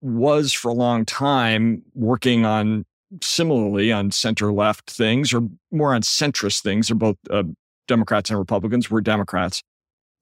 was 0.01 0.53
for 0.53 0.69
a 0.71 0.75
long 0.75 1.05
time 1.05 1.83
working 1.95 2.45
on 2.45 2.85
similarly 3.23 3.93
on 3.93 4.11
center 4.11 4.53
left 4.53 4.91
things 4.91 5.33
or 5.33 5.43
more 5.73 5.95
on 5.95 6.03
centrist 6.03 6.63
things. 6.63 6.89
They're 6.89 6.97
both 6.97 7.17
uh, 7.31 7.43
Democrats 7.89 8.31
and 8.31 8.39
Republicans. 8.39 8.91
We're 8.91 9.01
Democrats 9.01 9.63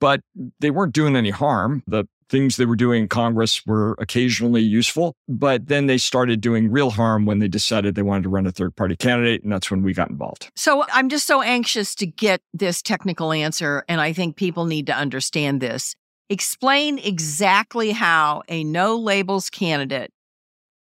but 0.00 0.20
they 0.60 0.70
weren't 0.70 0.94
doing 0.94 1.16
any 1.16 1.30
harm. 1.30 1.82
The 1.86 2.06
things 2.28 2.56
they 2.56 2.66
were 2.66 2.76
doing 2.76 3.02
in 3.02 3.08
Congress 3.08 3.64
were 3.66 3.96
occasionally 3.98 4.60
useful, 4.60 5.14
but 5.28 5.68
then 5.68 5.86
they 5.86 5.98
started 5.98 6.40
doing 6.40 6.70
real 6.70 6.90
harm 6.90 7.26
when 7.26 7.38
they 7.38 7.48
decided 7.48 7.94
they 7.94 8.02
wanted 8.02 8.24
to 8.24 8.28
run 8.28 8.46
a 8.46 8.52
third 8.52 8.76
party 8.76 8.96
candidate. 8.96 9.42
And 9.42 9.52
that's 9.52 9.70
when 9.70 9.82
we 9.82 9.94
got 9.94 10.10
involved. 10.10 10.50
So 10.54 10.84
I'm 10.92 11.08
just 11.08 11.26
so 11.26 11.42
anxious 11.42 11.94
to 11.96 12.06
get 12.06 12.42
this 12.52 12.82
technical 12.82 13.32
answer. 13.32 13.84
And 13.88 14.00
I 14.00 14.12
think 14.12 14.36
people 14.36 14.66
need 14.66 14.86
to 14.86 14.94
understand 14.94 15.60
this. 15.60 15.94
Explain 16.28 16.98
exactly 16.98 17.92
how 17.92 18.42
a 18.48 18.62
no 18.64 18.96
labels 18.96 19.48
candidate 19.48 20.12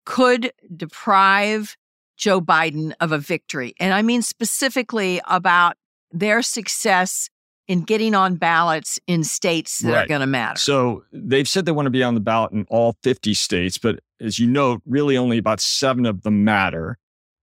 could 0.06 0.52
deprive 0.76 1.76
Joe 2.16 2.40
Biden 2.40 2.92
of 3.00 3.10
a 3.10 3.18
victory. 3.18 3.74
And 3.80 3.92
I 3.92 4.02
mean 4.02 4.22
specifically 4.22 5.20
about 5.26 5.76
their 6.12 6.42
success 6.42 7.28
in 7.68 7.82
getting 7.82 8.14
on 8.14 8.36
ballots 8.36 8.98
in 9.06 9.24
states 9.24 9.78
that 9.78 9.92
right. 9.92 10.04
are 10.04 10.08
going 10.08 10.20
to 10.20 10.26
matter. 10.26 10.58
So 10.58 11.04
they've 11.12 11.48
said 11.48 11.64
they 11.64 11.72
want 11.72 11.86
to 11.86 11.90
be 11.90 12.02
on 12.02 12.14
the 12.14 12.20
ballot 12.20 12.52
in 12.52 12.66
all 12.68 12.96
50 13.02 13.34
states, 13.34 13.78
but 13.78 14.00
as 14.20 14.38
you 14.38 14.46
know, 14.46 14.78
really 14.86 15.16
only 15.16 15.38
about 15.38 15.60
seven 15.60 16.06
of 16.06 16.22
them 16.22 16.44
matter. 16.44 16.98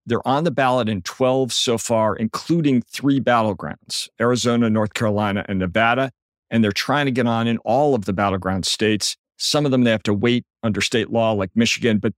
They're 0.05 0.27
on 0.27 0.43
the 0.43 0.51
ballot 0.51 0.89
in 0.89 1.03
12 1.03 1.53
so 1.53 1.77
far, 1.77 2.15
including 2.15 2.81
three 2.81 3.19
battlegrounds 3.19 4.09
Arizona, 4.19 4.69
North 4.69 4.93
Carolina, 4.93 5.45
and 5.47 5.59
Nevada. 5.59 6.11
And 6.49 6.63
they're 6.63 6.71
trying 6.71 7.05
to 7.05 7.11
get 7.11 7.27
on 7.27 7.47
in 7.47 7.59
all 7.59 7.95
of 7.95 8.05
the 8.05 8.13
battleground 8.13 8.65
states. 8.65 9.15
Some 9.37 9.63
of 9.63 9.71
them 9.71 9.83
they 9.83 9.91
have 9.91 10.03
to 10.03 10.13
wait 10.13 10.43
under 10.63 10.81
state 10.81 11.11
law, 11.11 11.31
like 11.31 11.51
Michigan, 11.55 11.99
but 11.99 12.13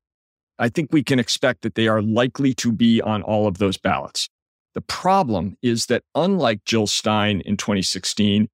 I 0.60 0.70
think 0.70 0.90
we 0.92 1.04
can 1.04 1.20
expect 1.20 1.62
that 1.64 1.76
they 1.76 1.88
are 1.88 2.02
likely 2.02 2.54
to 2.56 2.72
be 2.72 3.02
on 3.02 3.22
all 3.22 3.48
of 3.48 3.58
those 3.58 3.78
ballots. 3.78 4.30
The 4.76 4.82
problem 4.82 5.58
is 5.62 5.86
that 5.88 6.04
unlike 6.16 6.66
Jill 6.66 6.88
Stein 6.88 7.42
in 7.42 7.58
2016, 7.58 8.50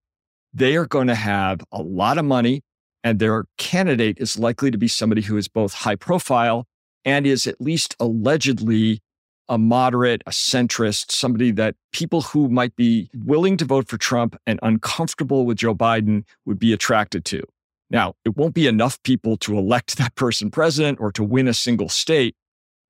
they 0.53 0.75
are 0.75 0.85
going 0.85 1.07
to 1.07 1.15
have 1.15 1.61
a 1.71 1.81
lot 1.81 2.17
of 2.17 2.25
money 2.25 2.61
and 3.03 3.19
their 3.19 3.45
candidate 3.57 4.17
is 4.19 4.37
likely 4.37 4.71
to 4.71 4.77
be 4.77 4.87
somebody 4.87 5.21
who 5.21 5.37
is 5.37 5.47
both 5.47 5.73
high 5.73 5.95
profile 5.95 6.65
and 7.05 7.25
is 7.25 7.47
at 7.47 7.61
least 7.61 7.95
allegedly 7.99 9.01
a 9.47 9.57
moderate, 9.57 10.21
a 10.27 10.31
centrist, 10.31 11.11
somebody 11.11 11.51
that 11.51 11.75
people 11.91 12.21
who 12.21 12.49
might 12.49 12.75
be 12.75 13.09
willing 13.15 13.57
to 13.57 13.65
vote 13.65 13.87
for 13.87 13.97
Trump 13.97 14.35
and 14.45 14.59
uncomfortable 14.61 15.45
with 15.45 15.57
Joe 15.57 15.73
Biden 15.73 16.23
would 16.45 16.59
be 16.59 16.71
attracted 16.71 17.25
to. 17.25 17.41
Now, 17.89 18.13
it 18.23 18.37
won't 18.37 18.53
be 18.53 18.67
enough 18.67 19.01
people 19.01 19.37
to 19.37 19.57
elect 19.57 19.97
that 19.97 20.13
person 20.13 20.51
president 20.51 20.99
or 20.99 21.11
to 21.13 21.23
win 21.23 21.47
a 21.47 21.53
single 21.53 21.89
state, 21.89 22.35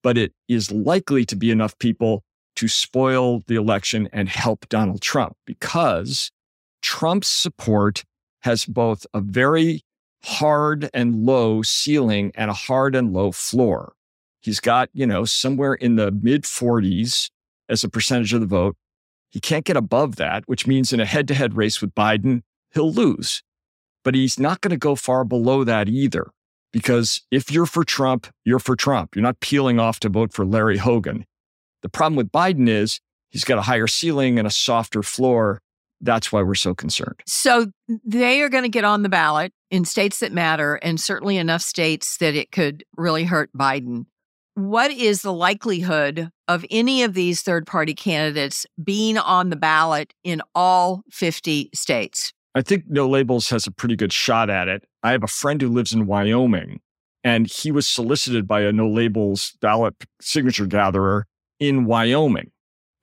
but 0.04 0.18
it 0.18 0.34
is 0.50 0.72
likely 0.72 1.24
to 1.26 1.38
be 1.38 1.52
enough 1.52 1.78
people 1.80 2.24
to 2.60 2.68
spoil 2.68 3.42
the 3.48 3.56
election 3.56 4.10
and 4.12 4.28
help 4.28 4.68
Donald 4.68 5.00
Trump 5.02 5.38
because 5.46 6.30
Trump's 6.82 7.30
support 7.30 8.04
has 8.42 8.66
both 8.66 9.08
a 9.14 9.22
very 9.22 9.82
hard 10.26 10.90
and 10.94 11.26
low 11.26 11.62
ceiling 11.62 12.34
and 12.36 12.52
a 12.52 12.54
hard 12.54 12.98
and 12.98 13.14
low 13.14 13.32
floor. 13.32 13.94
He's 14.42 14.60
got, 14.60 14.90
you 14.92 15.08
know, 15.08 15.24
somewhere 15.24 15.74
in 15.74 15.96
the 15.96 16.12
mid 16.12 16.44
40s 16.44 17.30
as 17.70 17.86
a 17.86 17.90
percentage 17.90 18.34
of 18.34 18.42
the 18.42 18.46
vote. 18.46 18.76
He 19.30 19.40
can't 19.40 19.64
get 19.64 19.78
above 19.78 20.18
that, 20.18 20.44
which 20.48 20.68
means 20.68 20.92
in 20.92 21.00
a 21.00 21.06
head 21.06 21.30
to 21.30 21.34
head 21.34 21.56
race 21.56 21.80
with 21.80 21.96
Biden, 21.96 22.42
he'll 22.74 22.92
lose. 22.92 23.42
But 24.04 24.16
he's 24.16 24.38
not 24.38 24.60
going 24.60 24.72
to 24.72 24.78
go 24.78 24.96
far 24.96 25.24
below 25.24 25.64
that 25.64 25.88
either. 25.88 26.32
Because 26.74 27.22
if 27.32 27.54
you're 27.54 27.66
for 27.66 27.86
Trump, 27.86 28.28
you're 28.44 28.60
for 28.60 28.76
Trump. 28.76 29.16
You're 29.16 29.24
not 29.24 29.40
peeling 29.40 29.80
off 29.80 30.02
to 30.02 30.10
vote 30.10 30.34
for 30.34 30.46
Larry 30.46 30.78
Hogan. 30.78 31.26
The 31.82 31.90
problem 31.90 32.16
with 32.16 32.32
Biden 32.32 32.68
is 32.68 33.00
he's 33.30 33.44
got 33.44 33.58
a 33.58 33.64
higher 33.64 33.88
ceiling 33.88 34.38
and 34.38 34.48
a 34.48 34.52
softer 34.52 35.04
floor. 35.04 35.62
That's 36.02 36.32
why 36.32 36.42
we're 36.42 36.56
so 36.56 36.74
concerned. 36.74 37.22
So 37.26 37.68
they 38.06 38.42
are 38.42 38.50
going 38.50 38.64
to 38.64 38.70
get 38.70 38.86
on 38.86 39.04
the 39.04 39.10
ballot 39.10 39.54
in 39.70 39.86
states 39.86 40.20
that 40.20 40.32
matter, 40.32 40.76
and 40.76 41.00
certainly 41.00 41.38
enough 41.38 41.62
states 41.62 42.18
that 42.18 42.36
it 42.36 42.52
could 42.52 42.84
really 42.96 43.26
hurt 43.26 43.52
Biden. 43.54 44.06
What 44.56 44.92
is 44.92 45.22
the 45.22 45.34
likelihood 45.34 46.30
of 46.48 46.66
any 46.70 47.04
of 47.04 47.14
these 47.14 47.42
third 47.42 47.66
party 47.66 47.94
candidates 47.94 48.66
being 48.84 49.18
on 49.18 49.50
the 49.50 49.56
ballot 49.56 50.14
in 50.24 50.42
all 50.54 51.04
50 51.12 51.70
states? 51.74 52.34
I 52.56 52.62
think 52.62 52.86
No 52.88 53.08
Labels 53.08 53.50
has 53.50 53.68
a 53.68 53.72
pretty 53.72 53.96
good 53.96 54.12
shot 54.12 54.50
at 54.50 54.68
it. 54.68 54.84
I 55.04 55.12
have 55.12 55.24
a 55.24 55.28
friend 55.28 55.62
who 55.62 55.70
lives 55.70 55.94
in 55.94 56.08
Wyoming, 56.08 56.82
and 57.24 57.48
he 57.48 57.72
was 57.72 57.88
solicited 57.88 58.48
by 58.48 58.62
a 58.62 58.72
No 58.72 58.90
Labels 58.90 59.54
ballot 59.62 59.96
signature 60.20 60.66
gatherer 60.66 61.26
in 61.60 61.86
Wyoming, 61.86 62.52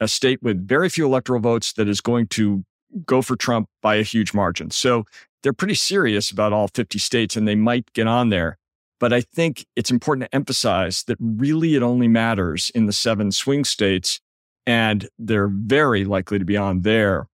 a 0.01 0.09
state 0.09 0.43
with 0.43 0.67
very 0.67 0.89
few 0.89 1.07
electoral 1.07 1.41
votes 1.41 1.73
that 1.75 1.89
is 1.89 2.01
going 2.01 2.29
to 2.29 2.65
go 3.05 3.23
for 3.23 3.37
Trump 3.37 3.69
by 3.83 3.97
a 3.97 4.03
huge 4.03 4.33
margin. 4.33 4.71
So 4.71 5.05
they're 5.43 5.53
pretty 5.53 5.75
serious 5.75 6.31
about 6.31 6.53
all 6.53 6.69
50 6.69 6.99
states 6.99 7.37
and 7.37 7.47
they 7.47 7.55
might 7.55 7.93
get 7.93 8.07
on 8.07 8.31
there. 8.31 8.59
But 8.99 9.13
I 9.13 9.21
think 9.21 9.67
it's 9.77 9.91
important 9.91 10.31
to 10.31 10.35
emphasize 10.35 11.05
that 11.05 11.19
really 11.21 11.75
it 11.75 11.83
only 11.83 12.09
matters 12.09 12.71
in 12.75 12.87
the 12.87 12.93
seven 12.93 13.31
swing 13.31 13.65
states, 13.65 14.21
and 14.67 15.09
they're 15.19 15.51
very 15.53 16.05
likely 16.05 16.39
to 16.39 16.45
be 16.45 16.57
on 16.57 16.81
there. 16.81 17.29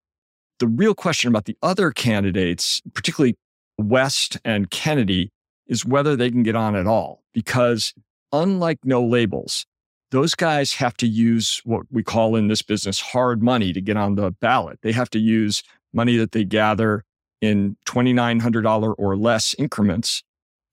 The 0.58 0.66
real 0.66 0.94
question 0.94 1.28
about 1.28 1.44
the 1.44 1.56
other 1.62 1.92
candidates, 1.92 2.82
particularly 2.94 3.36
West 3.78 4.38
and 4.44 4.70
Kennedy, 4.70 5.30
is 5.66 5.84
whether 5.84 6.16
they 6.16 6.30
can 6.30 6.42
get 6.42 6.56
on 6.56 6.74
at 6.74 6.86
all. 6.86 7.22
Because 7.32 7.94
unlike 8.32 8.80
no 8.84 9.04
labels, 9.04 9.64
those 10.12 10.34
guys 10.34 10.74
have 10.74 10.94
to 10.98 11.06
use 11.06 11.62
what 11.64 11.82
we 11.90 12.02
call 12.02 12.36
in 12.36 12.48
this 12.48 12.60
business 12.60 13.00
hard 13.00 13.42
money 13.42 13.72
to 13.72 13.80
get 13.80 13.96
on 13.96 14.14
the 14.14 14.30
ballot. 14.30 14.78
They 14.82 14.92
have 14.92 15.08
to 15.10 15.18
use 15.18 15.62
money 15.94 16.18
that 16.18 16.32
they 16.32 16.44
gather 16.44 17.04
in 17.40 17.76
$2,900 17.86 18.94
or 18.98 19.16
less 19.16 19.54
increments. 19.58 20.22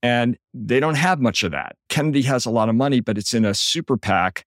And 0.03 0.37
they 0.53 0.81
don't 0.81 0.95
have 0.95 1.19
much 1.21 1.43
of 1.43 1.51
that. 1.51 1.77
Kennedy 1.87 2.21
has 2.23 2.45
a 2.45 2.49
lot 2.49 2.69
of 2.69 2.75
money, 2.75 2.99
but 2.99 3.17
it's 3.17 3.33
in 3.33 3.45
a 3.45 3.53
super 3.53 3.97
PAC. 3.97 4.45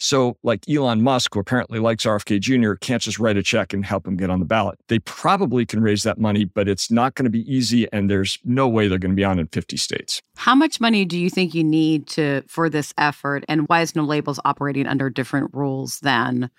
So, 0.00 0.38
like 0.42 0.66
Elon 0.68 1.02
Musk, 1.02 1.34
who 1.34 1.40
apparently 1.40 1.78
likes 1.78 2.04
RFK 2.04 2.40
Jr., 2.40 2.72
can't 2.72 3.02
just 3.02 3.18
write 3.18 3.36
a 3.36 3.42
check 3.42 3.74
and 3.74 3.84
help 3.84 4.06
him 4.06 4.16
get 4.16 4.30
on 4.30 4.40
the 4.40 4.46
ballot. 4.46 4.78
They 4.88 4.98
probably 5.00 5.66
can 5.66 5.82
raise 5.82 6.04
that 6.04 6.18
money, 6.18 6.46
but 6.46 6.68
it's 6.68 6.90
not 6.90 7.14
going 7.14 7.24
to 7.24 7.30
be 7.30 7.50
easy, 7.52 7.86
and 7.92 8.10
there's 8.10 8.38
no 8.42 8.66
way 8.66 8.88
they're 8.88 8.98
going 8.98 9.12
to 9.12 9.16
be 9.16 9.24
on 9.24 9.38
in 9.38 9.46
50 9.48 9.76
states. 9.76 10.22
How 10.36 10.54
much 10.54 10.80
money 10.80 11.04
do 11.04 11.18
you 11.18 11.28
think 11.28 11.54
you 11.54 11.62
need 11.62 12.06
to 12.08 12.42
for 12.48 12.70
this 12.70 12.94
effort, 12.96 13.44
and 13.46 13.68
why 13.68 13.82
is 13.82 13.94
No 13.94 14.04
Labels 14.04 14.40
operating 14.46 14.86
under 14.86 15.10
different 15.10 15.50
rules 15.52 16.00
than 16.00 16.50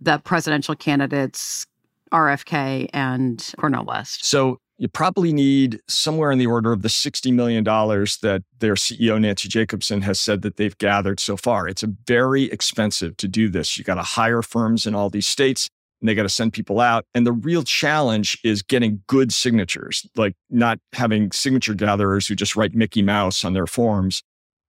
the 0.00 0.18
presidential 0.18 0.74
candidates, 0.74 1.66
RFK 2.12 2.90
and 2.92 3.54
Cornel 3.56 3.84
West? 3.84 4.24
So, 4.24 4.58
you 4.78 4.88
probably 4.88 5.32
need 5.32 5.80
somewhere 5.88 6.32
in 6.32 6.38
the 6.38 6.46
order 6.46 6.72
of 6.72 6.82
the 6.82 6.88
$60 6.88 7.32
million 7.32 7.62
that 7.64 8.42
their 8.58 8.74
CEO, 8.74 9.20
Nancy 9.20 9.48
Jacobson, 9.48 10.02
has 10.02 10.18
said 10.18 10.42
that 10.42 10.56
they've 10.56 10.76
gathered 10.78 11.20
so 11.20 11.36
far. 11.36 11.68
It's 11.68 11.84
very 12.06 12.44
expensive 12.44 13.16
to 13.18 13.28
do 13.28 13.48
this. 13.48 13.78
You 13.78 13.84
got 13.84 13.94
to 13.94 14.02
hire 14.02 14.42
firms 14.42 14.86
in 14.86 14.94
all 14.94 15.10
these 15.10 15.26
states 15.26 15.68
and 16.00 16.08
they 16.08 16.14
got 16.14 16.24
to 16.24 16.28
send 16.28 16.52
people 16.52 16.80
out. 16.80 17.06
And 17.14 17.26
the 17.26 17.32
real 17.32 17.62
challenge 17.62 18.38
is 18.42 18.62
getting 18.62 19.02
good 19.06 19.32
signatures, 19.32 20.06
like 20.16 20.34
not 20.50 20.78
having 20.92 21.30
signature 21.30 21.74
gatherers 21.74 22.26
who 22.26 22.34
just 22.34 22.56
write 22.56 22.74
Mickey 22.74 23.00
Mouse 23.00 23.44
on 23.44 23.52
their 23.52 23.66
forms. 23.66 24.22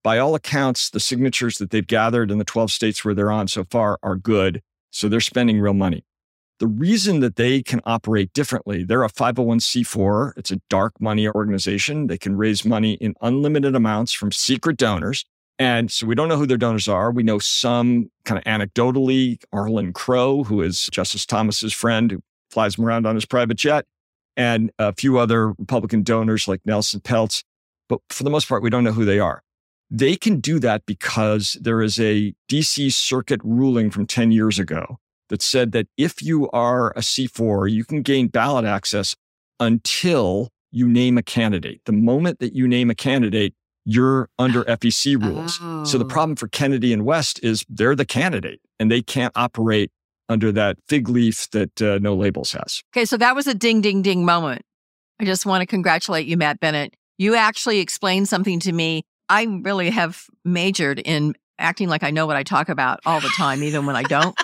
By 0.03 0.19
all 0.19 0.35
accounts, 0.35 0.91
the 0.91 1.00
signatures 1.00 1.57
that 1.57 1.71
they've 1.71 1.85
gathered 1.85 2.29
in 2.29 2.38
the 2.38 2.45
12 2.45 2.71
states 2.71 3.03
where 3.03 3.15
they're 3.15 3.31
on 3.31 3.47
so 3.47 3.63
far 3.63 3.97
are 4.03 4.15
good. 4.15 4.62
So 4.91 5.09
they're 5.09 5.19
spending 5.19 5.59
real 5.59 5.74
money. 5.74 6.05
The 6.59 6.67
reason 6.67 7.19
that 7.19 7.35
they 7.35 7.62
can 7.62 7.81
operate 7.85 8.31
differently, 8.31 8.85
they're 8.85 9.03
a 9.03 9.09
501c4. 9.09 10.33
It's 10.38 10.51
a 10.51 10.62
dark 10.69 10.93
money 11.01 11.27
organization. 11.27 12.07
They 12.07 12.17
can 12.17 12.38
raise 12.38 12.63
money 12.63 12.93
in 12.93 13.13
unlimited 13.21 13.75
amounts 13.75 14.13
from 14.13 14.31
secret 14.31 14.77
donors. 14.77 15.25
And 15.59 15.91
so 15.91 16.07
we 16.07 16.15
don't 16.15 16.29
know 16.29 16.38
who 16.38 16.47
their 16.47 16.57
donors 16.57 16.88
are. 16.88 17.12
We 17.12 17.24
know 17.24 17.39
some 17.39 18.09
kind 18.24 18.38
of 18.38 18.45
anecdotally, 18.45 19.41
Harlan 19.51 19.91
Crow, 19.91 20.43
who 20.43 20.62
is 20.62 20.88
Justice 20.91 21.25
Thomas's 21.25 21.74
friend, 21.74 22.12
who 22.12 22.21
flies 22.51 22.77
him 22.77 22.85
around 22.85 23.05
on 23.05 23.15
his 23.15 23.25
private 23.25 23.57
jet, 23.57 23.85
and 24.38 24.71
a 24.79 24.93
few 24.93 25.17
other 25.17 25.50
Republican 25.50 26.03
donors 26.03 26.47
like 26.47 26.62
Nelson 26.65 27.01
Peltz. 27.01 27.43
But 27.89 28.00
for 28.09 28.24
the 28.24 28.29
most 28.29 28.47
part, 28.47 28.63
we 28.63 28.69
don't 28.69 28.83
know 28.83 28.91
who 28.91 29.05
they 29.05 29.19
are. 29.19 29.43
They 29.91 30.15
can 30.15 30.39
do 30.39 30.59
that 30.59 30.85
because 30.85 31.57
there 31.62 31.81
is 31.81 32.00
a 32.00 32.33
DC 32.50 32.91
circuit 32.93 33.41
ruling 33.43 33.91
from 33.91 34.07
10 34.07 34.31
years 34.31 34.57
ago 34.57 35.00
that 35.29 35.41
said 35.41 35.72
that 35.72 35.88
if 35.98 36.22
you 36.22 36.50
are 36.51 36.91
a 36.91 37.00
C4, 37.00 37.72
you 37.72 37.84
can 37.84 38.01
gain 38.01 38.27
ballot 38.27 38.65
access 38.65 39.15
until 39.60 40.50
you 40.72 40.88
name 40.88 41.17
a 41.17 41.24
candidate. 41.24 41.82
The 41.86 41.94
moment 41.94 42.39
that 42.39 42.53
you 42.53 42.67
name 42.67 42.89
a 42.89 42.96
candidate, 42.96 43.53
you're 43.86 44.29
under 44.38 44.63
FEC 44.65 45.22
rules. 45.22 45.60
Oh. 45.62 45.84
So 45.84 45.98
the 45.98 46.05
oh. 46.05 46.08
problem 46.08 46.36
for 46.36 46.48
Kennedy 46.48 46.91
and 46.91 47.05
West 47.05 47.39
is 47.44 47.65
they're 47.70 47.96
the 47.96 48.05
candidate 48.05 48.60
and 48.79 48.91
they 48.91 49.01
can't 49.01 49.32
operate 49.36 49.91
under 50.27 50.51
that 50.51 50.77
fig 50.88 51.08
leaf 51.08 51.50
that 51.51 51.82
uh, 51.82 52.00
No 52.01 52.15
Labels 52.15 52.51
has. 52.53 52.82
Okay, 52.94 53.05
so 53.05 53.15
that 53.17 53.36
was 53.36 53.48
a 53.48 53.53
ding, 53.53 53.82
ding, 53.82 54.01
ding 54.01 54.25
moment. 54.25 54.63
I 55.20 55.25
just 55.25 55.46
want 55.46 55.62
to 55.62 55.65
congratulate 55.65 56.25
you, 56.25 56.36
Matt 56.36 56.60
Bennett. 56.60 56.96
You 57.17 57.36
actually 57.36 57.79
explained 57.79 58.27
something 58.27 58.60
to 58.62 58.72
me. 58.72 59.03
I 59.29 59.44
really 59.44 59.89
have 59.91 60.25
majored 60.44 61.00
in 61.00 61.36
acting 61.58 61.88
like 61.88 62.03
I 62.03 62.12
know 62.12 62.25
what 62.25 62.36
I 62.36 62.44
talk 62.44 62.70
about 62.70 63.00
all 63.05 63.22
the 63.22 63.32
time, 63.38 63.63
even 63.63 63.86
when 63.86 63.96
I 63.96 64.03
don't 64.03 64.38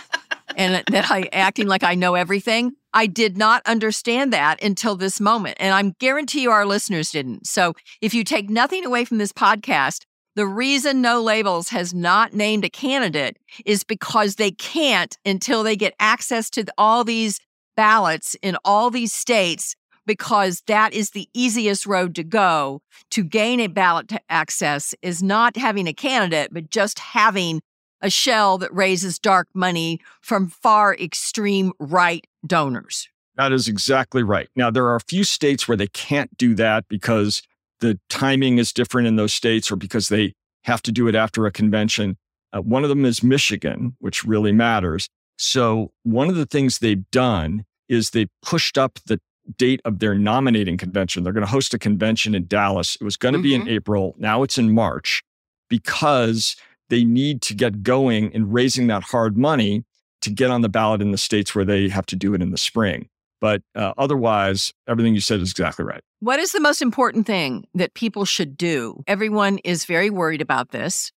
and 0.55 0.84
that 0.91 1.12
I 1.12 1.29
acting 1.31 1.67
like 1.67 1.84
I 1.84 1.96
know 1.96 2.15
everything. 2.15 2.74
I 2.93 3.08
did 3.08 3.38
not 3.38 3.62
understand 3.65 4.34
that 4.34 4.62
until 4.62 4.96
this 4.96 5.20
moment. 5.20 5.58
And 5.60 5.74
I'm 5.74 5.91
guarantee 6.00 6.41
you 6.41 6.51
our 6.51 6.65
listeners 6.65 7.12
didn't. 7.12 7.48
So 7.48 7.74
if 8.01 8.13
you 8.13 8.24
take 8.24 8.50
nothing 8.50 8.86
away 8.86 9.05
from 9.05 9.17
this 9.17 9.31
podcast, 9.31 10.05
the 10.36 10.46
reason 10.46 11.01
No 11.01 11.22
Labels 11.22 11.70
has 11.70 11.93
not 11.93 12.34
named 12.34 12.63
a 12.63 12.70
candidate 12.70 13.38
is 13.65 13.84
because 13.84 14.36
they 14.36 14.51
can't 14.51 15.17
until 15.25 15.63
they 15.63 15.75
get 15.75 15.93
access 16.00 16.50
to 16.51 16.65
all 16.77 17.03
these 17.03 17.39
ballots 17.75 18.36
in 18.41 18.58
all 18.63 18.89
these 18.89 19.13
states 19.13 19.75
because 20.05 20.63
that 20.67 20.93
is 20.93 21.12
the 21.12 21.29
easiest 21.34 21.85
road 21.85 22.16
to 22.16 22.24
go 22.24 22.81
to 23.11 23.24
gain 23.24 23.59
a 23.59 23.68
ballot 23.68 24.11
access 24.29 24.96
is 25.01 25.22
not 25.22 25.55
having 25.55 25.87
a 25.87 25.94
candidate 25.94 26.50
but 26.51 26.70
just 26.70 27.00
having 27.00 27.61
a 28.01 28.09
shell 28.09 28.57
that 28.59 28.74
raises 28.74 29.20
dark 29.20 29.48
money 29.53 30.00
from 30.22 30.48
far 30.48 30.96
extreme 30.96 31.72
right 31.79 32.25
donors. 32.46 33.07
That 33.35 33.51
is 33.51 33.68
exactly 33.68 34.24
right. 34.24 34.50
Now, 34.55 34.70
there 34.70 34.85
are 34.85 34.96
a 34.96 35.01
few 35.01 35.24
states 35.24 35.68
where 35.68 35.77
they 35.77 35.87
can't 35.87 36.35
do 36.37 36.53
that 36.55 36.87
because 36.87 37.42
the 37.79 38.00
timing 38.09 38.57
is 38.57 38.74
different 38.74 39.07
in 39.07 39.16
those 39.16 39.33
states 39.33 39.72
or 39.72 39.75
because 39.75 40.09
they 40.09 40.33
have 40.64 40.81
to 40.83 40.92
do 40.92 41.07
it 41.07 41.16
after 41.16 41.46
a 41.46 41.51
convention. 41.51 42.18
Uh, 42.53 42.61
one 42.61 42.83
of 42.83 42.90
them 42.90 43.05
is 43.05 43.24
Michigan, 43.24 43.96
which 44.00 44.24
really 44.24 44.51
matters. 44.51 45.09
So, 45.37 45.92
one 46.03 46.29
of 46.29 46.35
the 46.35 46.46
things 46.46 46.79
they've 46.79 47.09
done 47.09 47.66
is 47.90 48.11
they 48.11 48.27
pushed 48.42 48.77
up 48.77 49.00
the 49.05 49.20
date 49.57 49.81
of 49.85 50.00
their 50.00 50.14
nominating 50.14 50.77
convention. 50.77 51.24
They're 51.24 51.33
going 51.33 51.46
to 51.46 51.51
host 51.51 51.74
a 51.74 51.79
convention 51.79 52.35
in 52.35 52.48
Dallas. 52.48 52.96
It 53.00 53.03
was 53.03 53.18
going 53.18 53.33
to 53.33 53.40
mm-hmm. 53.40 53.44
be 53.44 53.55
in 53.55 53.61
mm-hmm. 53.61 53.70
April. 53.70 54.16
Now 54.18 54.44
it's 54.44 54.57
in 54.57 54.72
March 54.72 55.24
because 55.70 56.55
they 56.91 57.03
need 57.03 57.41
to 57.43 57.55
get 57.55 57.81
going 57.81 58.31
in 58.33 58.51
raising 58.51 58.87
that 58.87 59.01
hard 59.01 59.37
money 59.37 59.83
to 60.21 60.29
get 60.29 60.51
on 60.51 60.61
the 60.61 60.69
ballot 60.69 61.01
in 61.01 61.11
the 61.11 61.17
states 61.17 61.55
where 61.55 61.65
they 61.65 61.87
have 61.89 62.05
to 62.07 62.15
do 62.15 62.33
it 62.35 62.41
in 62.41 62.51
the 62.51 62.57
spring. 62.57 63.07
But 63.39 63.63
uh, 63.73 63.93
otherwise, 63.97 64.71
everything 64.87 65.15
you 65.15 65.21
said 65.21 65.39
is 65.39 65.49
exactly 65.49 65.83
right. 65.83 66.01
What 66.19 66.39
is 66.39 66.51
the 66.51 66.59
most 66.59 66.81
important 66.81 67.25
thing 67.25 67.65
that 67.73 67.95
people 67.95 68.25
should 68.25 68.55
do? 68.55 69.03
Everyone 69.07 69.57
is 69.59 69.85
very 69.85 70.11
worried 70.11 70.41
about 70.41 70.69
this. 70.69 71.11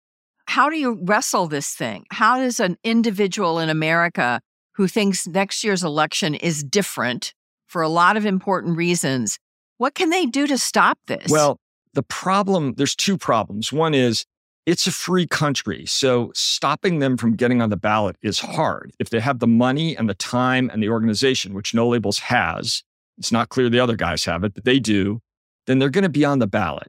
How 0.46 0.68
do 0.68 0.76
you 0.76 1.00
wrestle 1.02 1.48
this 1.48 1.74
thing? 1.74 2.04
How 2.10 2.36
does 2.36 2.60
an 2.60 2.76
individual 2.84 3.58
in 3.58 3.70
America 3.70 4.40
who 4.74 4.86
thinks 4.86 5.26
next 5.26 5.64
year's 5.64 5.82
election 5.82 6.34
is 6.34 6.62
different 6.62 7.34
for 7.66 7.82
a 7.82 7.88
lot 7.88 8.18
of 8.18 8.26
important 8.26 8.76
reasons, 8.76 9.38
what 9.78 9.94
can 9.94 10.10
they 10.10 10.26
do 10.26 10.46
to 10.46 10.58
stop 10.58 10.98
this? 11.06 11.30
Well, 11.30 11.58
the 11.94 12.02
problem, 12.02 12.74
there's 12.76 12.94
two 12.94 13.16
problems. 13.16 13.72
One 13.72 13.94
is 13.94 14.26
it's 14.66 14.86
a 14.86 14.92
free 14.92 15.26
country. 15.26 15.84
So 15.86 16.30
stopping 16.34 17.00
them 17.00 17.16
from 17.16 17.34
getting 17.34 17.60
on 17.60 17.70
the 17.70 17.76
ballot 17.76 18.16
is 18.22 18.38
hard. 18.38 18.92
If 18.98 19.10
they 19.10 19.20
have 19.20 19.40
the 19.40 19.46
money 19.46 19.96
and 19.96 20.08
the 20.08 20.14
time 20.14 20.70
and 20.72 20.82
the 20.82 20.88
organization, 20.88 21.54
which 21.54 21.74
No 21.74 21.88
Labels 21.88 22.20
has, 22.20 22.82
it's 23.18 23.32
not 23.32 23.48
clear 23.48 23.68
the 23.68 23.80
other 23.80 23.96
guys 23.96 24.24
have 24.24 24.44
it, 24.44 24.54
but 24.54 24.64
they 24.64 24.78
do, 24.78 25.20
then 25.66 25.78
they're 25.78 25.90
going 25.90 26.02
to 26.02 26.08
be 26.08 26.24
on 26.24 26.38
the 26.38 26.46
ballot. 26.46 26.88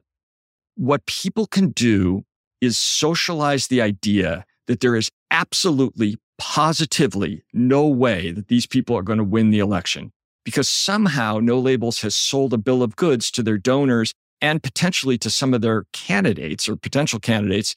What 0.76 1.06
people 1.06 1.46
can 1.46 1.70
do 1.70 2.24
is 2.60 2.78
socialize 2.78 3.66
the 3.66 3.80
idea 3.80 4.44
that 4.66 4.80
there 4.80 4.96
is 4.96 5.10
absolutely, 5.30 6.16
positively 6.38 7.42
no 7.52 7.86
way 7.86 8.30
that 8.32 8.48
these 8.48 8.66
people 8.66 8.96
are 8.96 9.02
going 9.02 9.18
to 9.18 9.24
win 9.24 9.50
the 9.50 9.58
election 9.58 10.12
because 10.44 10.68
somehow 10.68 11.38
No 11.40 11.58
Labels 11.58 12.00
has 12.00 12.14
sold 12.14 12.52
a 12.52 12.58
bill 12.58 12.82
of 12.82 12.96
goods 12.96 13.30
to 13.32 13.42
their 13.42 13.58
donors 13.58 14.12
and 14.44 14.62
potentially 14.62 15.16
to 15.16 15.30
some 15.30 15.54
of 15.54 15.62
their 15.62 15.86
candidates 15.94 16.68
or 16.68 16.76
potential 16.76 17.18
candidates 17.18 17.74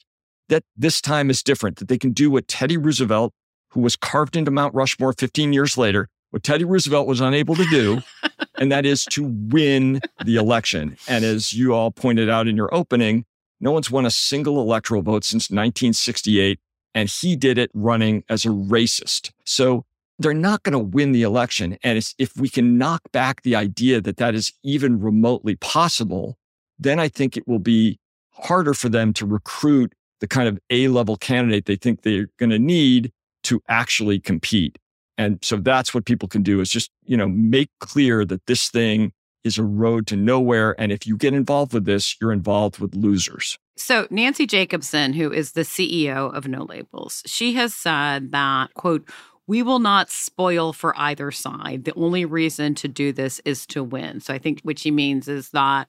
that 0.50 0.64
this 0.76 1.00
time 1.00 1.30
is 1.30 1.42
different, 1.42 1.78
that 1.78 1.88
they 1.88 1.96
can 1.96 2.12
do 2.12 2.30
what 2.30 2.46
Teddy 2.46 2.76
Roosevelt, 2.76 3.32
who 3.70 3.80
was 3.80 3.96
carved 3.96 4.36
into 4.36 4.50
Mount 4.50 4.74
Rushmore 4.74 5.14
15 5.14 5.54
years 5.54 5.78
later, 5.78 6.10
what 6.28 6.42
Teddy 6.42 6.64
Roosevelt 6.64 7.06
was 7.06 7.22
unable 7.22 7.56
to 7.56 7.64
do, 7.70 8.02
and 8.58 8.70
that 8.70 8.84
is 8.84 9.06
to 9.06 9.24
win 9.50 10.02
the 10.26 10.36
election. 10.36 10.98
And 11.08 11.24
as 11.24 11.54
you 11.54 11.72
all 11.72 11.90
pointed 11.90 12.28
out 12.28 12.46
in 12.46 12.54
your 12.54 12.72
opening, 12.74 13.24
no 13.62 13.72
one's 13.72 13.90
won 13.90 14.04
a 14.04 14.10
single 14.10 14.60
electoral 14.60 15.00
vote 15.00 15.24
since 15.24 15.44
1968, 15.44 16.60
and 16.94 17.08
he 17.08 17.34
did 17.34 17.56
it 17.56 17.70
running 17.72 18.24
as 18.28 18.44
a 18.44 18.50
racist. 18.50 19.30
So 19.46 19.86
they're 20.18 20.34
not 20.34 20.64
going 20.64 20.74
to 20.74 20.78
win 20.78 21.12
the 21.12 21.22
election. 21.22 21.78
And 21.82 21.96
if 22.18 22.36
we 22.36 22.50
can 22.50 22.76
knock 22.76 23.10
back 23.10 23.40
the 23.40 23.56
idea 23.56 24.02
that 24.02 24.18
that 24.18 24.34
is 24.34 24.52
even 24.62 25.00
remotely 25.00 25.56
possible, 25.56 26.37
then 26.78 26.98
I 26.98 27.08
think 27.08 27.36
it 27.36 27.46
will 27.46 27.58
be 27.58 27.98
harder 28.32 28.74
for 28.74 28.88
them 28.88 29.12
to 29.14 29.26
recruit 29.26 29.92
the 30.20 30.28
kind 30.28 30.48
of 30.48 30.58
A 30.70 30.88
level 30.88 31.16
candidate 31.16 31.66
they 31.66 31.76
think 31.76 32.02
they're 32.02 32.28
going 32.38 32.50
to 32.50 32.58
need 32.58 33.12
to 33.44 33.60
actually 33.68 34.20
compete. 34.20 34.78
And 35.16 35.38
so 35.42 35.56
that's 35.56 35.92
what 35.92 36.04
people 36.04 36.28
can 36.28 36.42
do 36.42 36.60
is 36.60 36.70
just, 36.70 36.90
you 37.04 37.16
know, 37.16 37.28
make 37.28 37.70
clear 37.80 38.24
that 38.24 38.46
this 38.46 38.68
thing 38.68 39.12
is 39.44 39.58
a 39.58 39.64
road 39.64 40.06
to 40.08 40.16
nowhere. 40.16 40.80
And 40.80 40.92
if 40.92 41.06
you 41.06 41.16
get 41.16 41.34
involved 41.34 41.72
with 41.72 41.84
this, 41.84 42.16
you're 42.20 42.32
involved 42.32 42.78
with 42.78 42.94
losers. 42.94 43.58
So 43.76 44.06
Nancy 44.10 44.46
Jacobson, 44.46 45.12
who 45.12 45.32
is 45.32 45.52
the 45.52 45.62
CEO 45.62 46.34
of 46.34 46.46
No 46.48 46.64
Labels, 46.64 47.22
she 47.26 47.54
has 47.54 47.74
said 47.74 48.32
that, 48.32 48.74
quote, 48.74 49.08
we 49.46 49.62
will 49.62 49.78
not 49.78 50.10
spoil 50.10 50.72
for 50.72 50.92
either 50.98 51.30
side. 51.30 51.84
The 51.84 51.94
only 51.94 52.24
reason 52.24 52.74
to 52.76 52.88
do 52.88 53.12
this 53.12 53.40
is 53.44 53.66
to 53.68 53.82
win. 53.82 54.20
So 54.20 54.34
I 54.34 54.38
think 54.38 54.60
what 54.62 54.78
she 54.78 54.90
means 54.90 55.26
is 55.26 55.50
that 55.50 55.88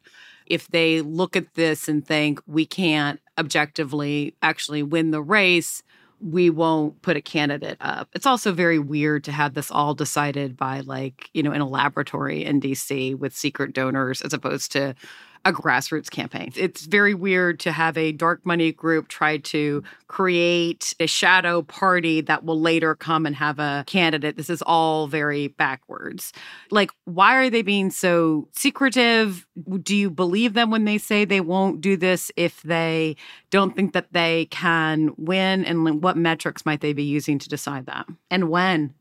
if 0.49 0.67
they 0.69 1.01
look 1.01 1.35
at 1.35 1.53
this 1.53 1.87
and 1.87 2.05
think 2.05 2.41
we 2.47 2.65
can't 2.65 3.19
objectively 3.37 4.35
actually 4.41 4.83
win 4.83 5.11
the 5.11 5.21
race, 5.21 5.83
we 6.19 6.49
won't 6.49 7.01
put 7.01 7.15
a 7.15 7.21
candidate 7.21 7.77
up. 7.79 8.09
It's 8.13 8.25
also 8.25 8.51
very 8.51 8.79
weird 8.79 9.23
to 9.25 9.31
have 9.31 9.53
this 9.53 9.71
all 9.71 9.93
decided 9.93 10.57
by 10.57 10.81
like, 10.81 11.29
you 11.33 11.43
know, 11.43 11.53
in 11.53 11.61
a 11.61 11.67
laboratory 11.67 12.43
in 12.43 12.59
DC 12.59 13.17
with 13.17 13.35
secret 13.35 13.73
donors 13.73 14.21
as 14.21 14.33
opposed 14.33 14.71
to 14.73 14.95
a 15.45 15.53
grassroots 15.53 16.09
campaign. 16.09 16.51
It's 16.55 16.85
very 16.85 17.13
weird 17.13 17.59
to 17.61 17.71
have 17.71 17.97
a 17.97 18.11
dark 18.11 18.45
money 18.45 18.71
group 18.71 19.07
try 19.07 19.37
to 19.37 19.83
create 20.07 20.93
a 20.99 21.07
shadow 21.07 21.61
party 21.61 22.21
that 22.21 22.43
will 22.43 22.59
later 22.59 22.95
come 22.95 23.25
and 23.25 23.35
have 23.35 23.59
a 23.59 23.83
candidate. 23.87 24.37
This 24.37 24.49
is 24.49 24.61
all 24.61 25.07
very 25.07 25.47
backwards. 25.47 26.33
Like, 26.71 26.91
why 27.05 27.35
are 27.35 27.49
they 27.49 27.61
being 27.61 27.91
so 27.91 28.47
secretive? 28.53 29.45
Do 29.81 29.95
you 29.95 30.09
believe 30.09 30.53
them 30.53 30.71
when 30.71 30.85
they 30.85 30.97
say 30.97 31.25
they 31.25 31.41
won't 31.41 31.81
do 31.81 31.95
this 31.95 32.31
if 32.35 32.61
they 32.63 33.15
don't 33.49 33.75
think 33.75 33.93
that 33.93 34.11
they 34.11 34.45
can 34.51 35.11
win? 35.17 35.63
And 35.65 36.03
what 36.03 36.17
metrics 36.17 36.65
might 36.65 36.81
they 36.81 36.93
be 36.93 37.03
using 37.03 37.39
to 37.39 37.49
decide 37.49 37.85
that? 37.85 38.07
And 38.29 38.49
when? 38.49 38.93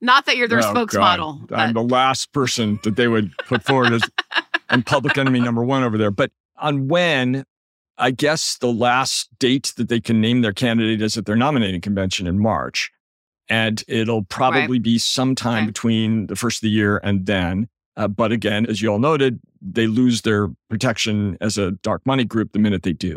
Not 0.00 0.26
that 0.26 0.36
you're 0.36 0.48
their 0.48 0.58
oh, 0.58 0.74
spokesmodel. 0.74 1.50
I'm 1.52 1.72
the 1.72 1.82
last 1.82 2.32
person 2.32 2.78
that 2.82 2.96
they 2.96 3.08
would 3.08 3.36
put 3.38 3.62
forward 3.62 3.94
as 3.94 4.02
and 4.68 4.84
public 4.84 5.18
enemy 5.18 5.40
number 5.40 5.64
one 5.64 5.82
over 5.82 5.98
there. 5.98 6.10
But 6.10 6.30
on 6.56 6.88
when, 6.88 7.44
I 7.98 8.10
guess 8.10 8.56
the 8.58 8.72
last 8.72 9.28
date 9.38 9.72
that 9.76 9.88
they 9.88 10.00
can 10.00 10.20
name 10.20 10.42
their 10.42 10.52
candidate 10.52 11.02
is 11.02 11.16
at 11.16 11.26
their 11.26 11.36
nominating 11.36 11.80
convention 11.80 12.26
in 12.26 12.38
March. 12.38 12.90
And 13.48 13.84
it'll 13.88 14.24
probably 14.24 14.78
right. 14.78 14.82
be 14.82 14.98
sometime 14.98 15.66
between 15.66 16.28
the 16.28 16.36
first 16.36 16.58
of 16.58 16.62
the 16.62 16.70
year 16.70 16.98
and 17.02 17.26
then. 17.26 17.68
Uh, 17.96 18.08
but 18.08 18.32
again, 18.32 18.66
as 18.66 18.80
you 18.80 18.90
all 18.90 18.98
noted, 18.98 19.38
they 19.60 19.86
lose 19.86 20.22
their 20.22 20.48
protection 20.68 21.36
as 21.40 21.58
a 21.58 21.72
dark 21.82 22.04
money 22.06 22.24
group 22.24 22.52
the 22.52 22.58
minute 22.58 22.82
they 22.82 22.92
do. 22.92 23.16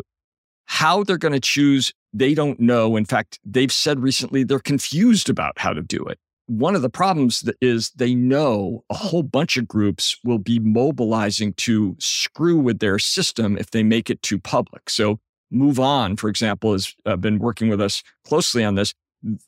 How 0.66 1.02
they're 1.02 1.16
going 1.16 1.32
to 1.32 1.40
choose, 1.40 1.92
they 2.12 2.34
don't 2.34 2.60
know. 2.60 2.96
In 2.96 3.06
fact, 3.06 3.40
they've 3.44 3.72
said 3.72 4.00
recently 4.00 4.44
they're 4.44 4.58
confused 4.58 5.30
about 5.30 5.58
how 5.58 5.72
to 5.72 5.82
do 5.82 6.04
it 6.04 6.18
one 6.48 6.74
of 6.74 6.82
the 6.82 6.90
problems 6.90 7.48
is 7.60 7.90
they 7.90 8.14
know 8.14 8.82
a 8.90 8.94
whole 8.94 9.22
bunch 9.22 9.56
of 9.56 9.68
groups 9.68 10.16
will 10.24 10.38
be 10.38 10.58
mobilizing 10.58 11.52
to 11.54 11.94
screw 12.00 12.58
with 12.58 12.78
their 12.80 12.98
system 12.98 13.56
if 13.58 13.70
they 13.70 13.82
make 13.82 14.10
it 14.10 14.20
too 14.22 14.38
public. 14.38 14.90
So, 14.90 15.20
Move 15.50 15.80
On, 15.80 16.16
for 16.16 16.28
example, 16.28 16.72
has 16.72 16.94
uh, 17.06 17.16
been 17.16 17.38
working 17.38 17.68
with 17.68 17.80
us 17.80 18.02
closely 18.26 18.64
on 18.64 18.74
this. 18.74 18.92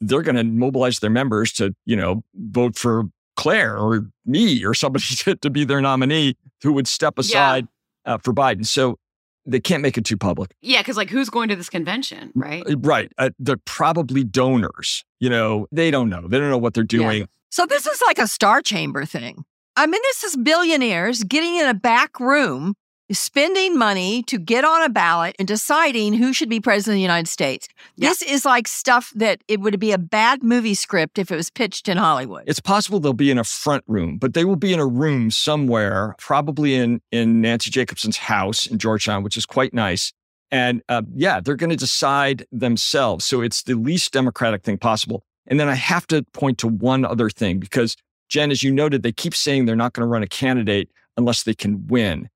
They're 0.01 0.23
going 0.23 0.37
to 0.37 0.45
mobilize 0.45 1.01
their 1.01 1.11
members 1.11 1.53
to, 1.55 1.75
you 1.85 1.95
know, 1.95 2.23
vote 2.35 2.77
for 2.77 3.05
Claire 3.37 3.77
or 3.77 4.07
me 4.25 4.65
or 4.65 4.73
somebody 4.73 5.05
to, 5.17 5.37
to 5.37 5.51
be 5.51 5.65
their 5.65 5.81
nominee 5.81 6.37
who 6.63 6.73
would 6.73 6.89
step 6.89 7.19
aside 7.19 7.69
yeah. 8.07 8.15
uh, 8.15 8.19
for 8.19 8.33
Biden. 8.33 8.65
So 8.65 8.99
they 9.47 9.61
can't 9.61 9.83
make 9.83 9.97
it 9.99 10.05
too 10.05 10.17
public. 10.17 10.55
Yeah, 10.61 10.81
because 10.81 10.97
like 10.97 11.11
who's 11.11 11.31
going 11.31 11.49
to 11.49 11.57
this 11.57 11.69
convention, 11.69 12.33
right? 12.35 12.63
Uh, 12.67 12.77
right. 12.79 13.13
Uh, 13.19 13.31
they're 13.39 13.57
probably 13.57 14.25
donors. 14.25 15.05
You 15.19 15.31
know, 15.31 15.67
they 15.73 15.91
don't 15.91 16.09
know. 16.09 16.27
They 16.29 16.39
don't 16.39 16.51
know 16.51 16.59
what 16.59 16.75
they're 16.75 16.85
doing. 16.85 17.21
Yeah. 17.21 17.27
So 17.51 17.67
this 17.67 17.87
is 17.87 18.01
like 18.07 18.19
a 18.19 18.27
star 18.27 18.63
chamber 18.63 19.05
thing. 19.05 19.45
I 19.77 19.87
mean, 19.87 20.01
this 20.03 20.25
is 20.25 20.37
billionaires 20.37 21.25
getting 21.25 21.57
in 21.57 21.67
a 21.67 21.75
back 21.75 22.21
room 22.21 22.75
spending 23.13 23.77
money 23.77 24.23
to 24.25 24.39
get 24.39 24.65
on 24.65 24.83
a 24.83 24.89
ballot 24.89 25.35
and 25.39 25.49
deciding 25.49 26.15
who 26.15 26.33
should 26.33 26.49
be 26.49 26.61
president 26.61 26.95
of 26.95 26.97
the 26.97 27.03
United 27.03 27.29
States. 27.29 27.69
Yeah. 27.97 28.11
This 28.11 28.23
is 28.23 28.45
like 28.45 28.69
stuff 28.69 29.13
that 29.17 29.43
it 29.49 29.61
would 29.61 29.79
be 29.81 29.93
a 29.93 29.99
bad 29.99 30.43
movie 30.43 30.75
script 30.75 31.19
if 31.19 31.31
it 31.31 31.37
was 31.37 31.51
pitched 31.51 31.89
in 31.89 31.97
Hollywood. 31.97 32.45
It's 32.47 32.61
possible 32.61 33.01
they'll 33.01 33.13
be 33.13 33.31
in 33.31 33.39
a 33.39 33.45
front 33.45 33.85
room, 33.87 34.19
but 34.19 34.35
they 34.35 34.45
will 34.45 34.57
be 34.57 34.73
in 34.73 34.81
a 34.81 34.87
room 34.87 35.31
somewhere, 35.31 36.15
probably 36.19 36.75
in 36.75 37.01
in 37.11 37.41
Nancy 37.41 37.71
Jacobson's 37.71 38.17
house 38.17 38.67
in 38.67 38.79
Georgetown, 38.79 39.23
which 39.23 39.37
is 39.37 39.47
quite 39.47 39.75
nice. 39.75 40.13
And 40.53 40.83
uh, 40.89 41.03
yeah, 41.15 41.41
they're 41.41 41.57
going 41.57 41.71
to 41.71 41.77
decide 41.77 42.47
themselves. 42.51 43.25
So 43.25 43.41
it's 43.41 43.63
the 43.63 43.75
least 43.75 44.13
democratic 44.13 44.63
thing 44.63 44.79
possible. 44.79 45.25
And 45.47 45.59
then 45.59 45.69
I 45.69 45.75
have 45.75 46.07
to 46.09 46.23
point 46.33 46.59
to 46.59 46.69
one 46.69 47.05
other 47.05 47.31
thing 47.31 47.59
because 47.59 47.97
Jen, 48.29 48.51
as 48.51 48.63
you 48.63 48.73
noted, 48.73 49.03
they 49.03 49.13
keep 49.13 49.35
saying 49.35 49.65
they're 49.65 49.77
not 49.77 49.93
going 49.93 50.03
to 50.03 50.09
run 50.09 50.23
a 50.23 50.29
candidate 50.29 50.91
unless 51.17 51.43
they 51.43 51.55
can 51.55 51.87
win 51.89 52.29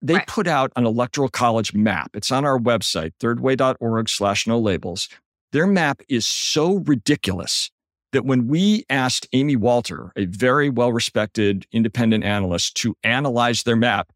they 0.00 0.14
right. 0.14 0.26
put 0.26 0.46
out 0.46 0.72
an 0.76 0.86
electoral 0.86 1.28
college 1.28 1.74
map. 1.74 2.10
It's 2.14 2.30
on 2.30 2.44
our 2.44 2.58
website, 2.58 3.12
thirdway.org 3.20 4.08
slash 4.08 4.46
no 4.46 4.58
labels. 4.58 5.08
Their 5.52 5.66
map 5.66 6.02
is 6.08 6.26
so 6.26 6.76
ridiculous 6.86 7.70
that 8.12 8.24
when 8.24 8.48
we 8.48 8.84
asked 8.88 9.26
Amy 9.32 9.56
Walter, 9.56 10.12
a 10.16 10.24
very 10.26 10.70
well 10.70 10.92
respected 10.92 11.66
independent 11.72 12.24
analyst, 12.24 12.76
to 12.76 12.96
analyze 13.02 13.64
their 13.64 13.76
map, 13.76 14.10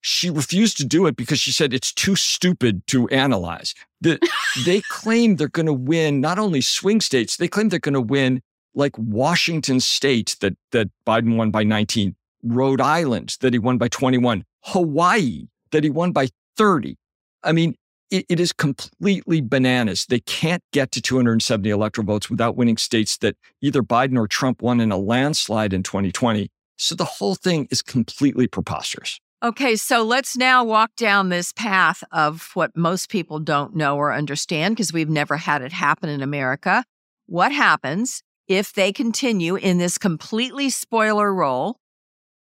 she 0.00 0.30
refused 0.30 0.76
to 0.76 0.84
do 0.84 1.06
it 1.06 1.16
because 1.16 1.40
she 1.40 1.50
said 1.50 1.74
it's 1.74 1.92
too 1.92 2.14
stupid 2.14 2.86
to 2.86 3.08
analyze. 3.08 3.74
The, 4.00 4.18
they 4.64 4.80
claim 4.90 5.36
they're 5.36 5.48
going 5.48 5.66
to 5.66 5.72
win 5.72 6.20
not 6.20 6.38
only 6.38 6.60
swing 6.60 7.00
states, 7.00 7.36
they 7.36 7.48
claim 7.48 7.68
they're 7.68 7.80
going 7.80 7.94
to 7.94 8.00
win 8.00 8.42
like 8.74 8.96
Washington 8.98 9.80
state 9.80 10.36
that, 10.40 10.56
that 10.70 10.88
Biden 11.06 11.36
won 11.36 11.50
by 11.50 11.64
19, 11.64 12.14
Rhode 12.44 12.80
Island 12.80 13.36
that 13.40 13.52
he 13.52 13.58
won 13.58 13.78
by 13.78 13.88
21, 13.88 14.44
Hawaii 14.66 15.46
that 15.70 15.84
he 15.84 15.90
won 15.90 16.12
by 16.12 16.28
30. 16.56 16.96
I 17.42 17.52
mean, 17.52 17.76
it, 18.10 18.26
it 18.28 18.40
is 18.40 18.52
completely 18.52 19.40
bananas. 19.40 20.06
They 20.06 20.20
can't 20.20 20.62
get 20.72 20.92
to 20.92 21.02
270 21.02 21.70
electoral 21.70 22.06
votes 22.06 22.30
without 22.30 22.56
winning 22.56 22.76
states 22.76 23.18
that 23.18 23.36
either 23.60 23.82
Biden 23.82 24.18
or 24.18 24.26
Trump 24.26 24.62
won 24.62 24.80
in 24.80 24.92
a 24.92 24.96
landslide 24.96 25.72
in 25.72 25.82
2020. 25.82 26.50
So 26.76 26.94
the 26.94 27.04
whole 27.04 27.34
thing 27.34 27.68
is 27.70 27.82
completely 27.82 28.46
preposterous. 28.46 29.18
Okay, 29.42 29.76
so 29.76 30.02
let's 30.02 30.36
now 30.36 30.64
walk 30.64 30.90
down 30.96 31.28
this 31.28 31.52
path 31.52 32.02
of 32.10 32.50
what 32.54 32.76
most 32.76 33.10
people 33.10 33.38
don't 33.38 33.76
know 33.76 33.96
or 33.96 34.12
understand 34.12 34.74
because 34.74 34.92
we've 34.92 35.10
never 35.10 35.36
had 35.36 35.62
it 35.62 35.72
happen 35.72 36.08
in 36.08 36.22
America. 36.22 36.84
What 37.26 37.52
happens 37.52 38.22
if 38.48 38.72
they 38.72 38.92
continue 38.92 39.56
in 39.56 39.78
this 39.78 39.98
completely 39.98 40.70
spoiler 40.70 41.32
role 41.34 41.76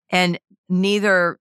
and 0.09 0.39
neither 0.69 1.37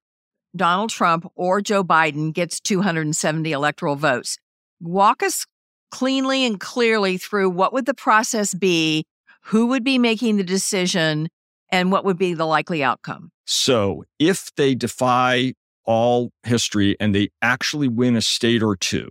Donald 0.57 0.91
Trump 0.91 1.31
or 1.35 1.61
Joe 1.61 1.83
Biden 1.83 2.33
gets 2.33 2.61
270 2.61 3.51
electoral 3.53 3.97
votes. 3.97 4.39
Walk 4.81 5.23
us 5.23 5.47
cleanly 5.91 6.45
and 6.45 6.59
clearly 6.61 7.19
through 7.19 7.51
what 7.51 7.73
would 7.73 7.87
the 7.87 7.95
process 7.95 8.55
be, 8.55 9.05
who 9.45 9.67
would 9.67 9.85
be 9.85 9.99
making 9.99 10.37
the 10.37 10.45
decision, 10.45 11.29
and 11.71 11.91
what 11.91 12.05
would 12.05 12.19
be 12.19 12.35
the 12.35 12.47
likely 12.47 12.83
outcome. 12.83 13.31
So, 13.47 14.05
if 14.19 14.51
they 14.57 14.75
defy 14.75 15.55
all 15.85 16.31
history 16.45 16.97
and 16.99 17.15
they 17.15 17.31
actually 17.43 17.89
win 17.89 18.17
a 18.17 18.23
state 18.23 18.63
or 18.63 18.77
two, 18.77 19.11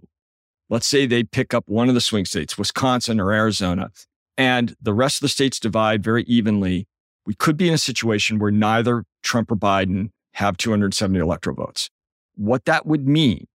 let's 0.69 0.88
say 0.88 1.06
they 1.06 1.23
pick 1.23 1.53
up 1.53 1.67
one 1.67 1.89
of 1.89 1.95
the 1.95 2.01
swing 2.01 2.25
states, 2.25 2.58
Wisconsin 2.58 3.19
or 3.19 3.32
Arizona, 3.32 3.91
and 4.38 4.75
the 4.82 4.93
rest 4.93 5.17
of 5.17 5.21
the 5.21 5.29
states 5.29 5.60
divide 5.60 6.03
very 6.03 6.23
evenly, 6.23 6.88
we 7.25 7.36
could 7.36 7.58
be 7.58 7.67
in 7.67 7.73
a 7.73 7.77
situation 7.79 8.39
where 8.39 8.51
neither 8.51 9.06
Trump 9.21 9.51
or 9.51 9.56
Biden 9.56 10.10
have 10.33 10.57
270 10.57 11.19
electoral 11.19 11.55
votes. 11.55 11.89
What 12.35 12.65
that 12.65 12.85
would 12.85 13.07
mean 13.07 13.47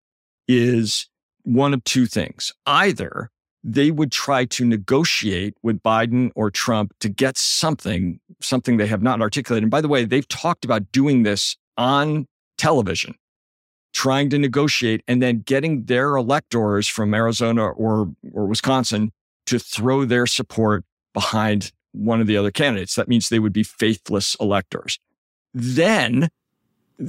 is 0.47 1.09
one 1.43 1.73
of 1.73 1.83
two 1.83 2.05
things. 2.05 2.53
Either 2.65 3.29
they 3.63 3.91
would 3.91 4.11
try 4.11 4.45
to 4.45 4.65
negotiate 4.65 5.55
with 5.61 5.81
Biden 5.81 6.31
or 6.35 6.49
Trump 6.51 6.93
to 6.99 7.09
get 7.09 7.37
something, 7.37 8.19
something 8.39 8.77
they 8.77 8.87
have 8.87 9.01
not 9.01 9.21
articulated. 9.21 9.63
And 9.63 9.71
by 9.71 9.81
the 9.81 9.87
way, 9.87 10.05
they've 10.05 10.27
talked 10.27 10.63
about 10.63 10.91
doing 10.91 11.23
this 11.23 11.57
on 11.77 12.27
television, 12.57 13.15
trying 13.93 14.29
to 14.29 14.37
negotiate 14.37 15.03
and 15.07 15.21
then 15.21 15.39
getting 15.39 15.85
their 15.85 16.15
electors 16.15 16.87
from 16.87 17.13
Arizona 17.13 17.67
or, 17.67 18.09
or 18.31 18.45
Wisconsin 18.45 19.11
to 19.47 19.59
throw 19.59 20.05
their 20.05 20.27
support 20.27 20.85
behind 21.13 21.71
one 21.91 22.21
of 22.21 22.27
the 22.27 22.37
other 22.37 22.51
candidates. 22.51 22.95
That 22.95 23.07
means 23.07 23.29
they 23.29 23.39
would 23.39 23.53
be 23.53 23.63
faithless 23.63 24.35
electors. 24.39 24.99
Then 25.53 26.29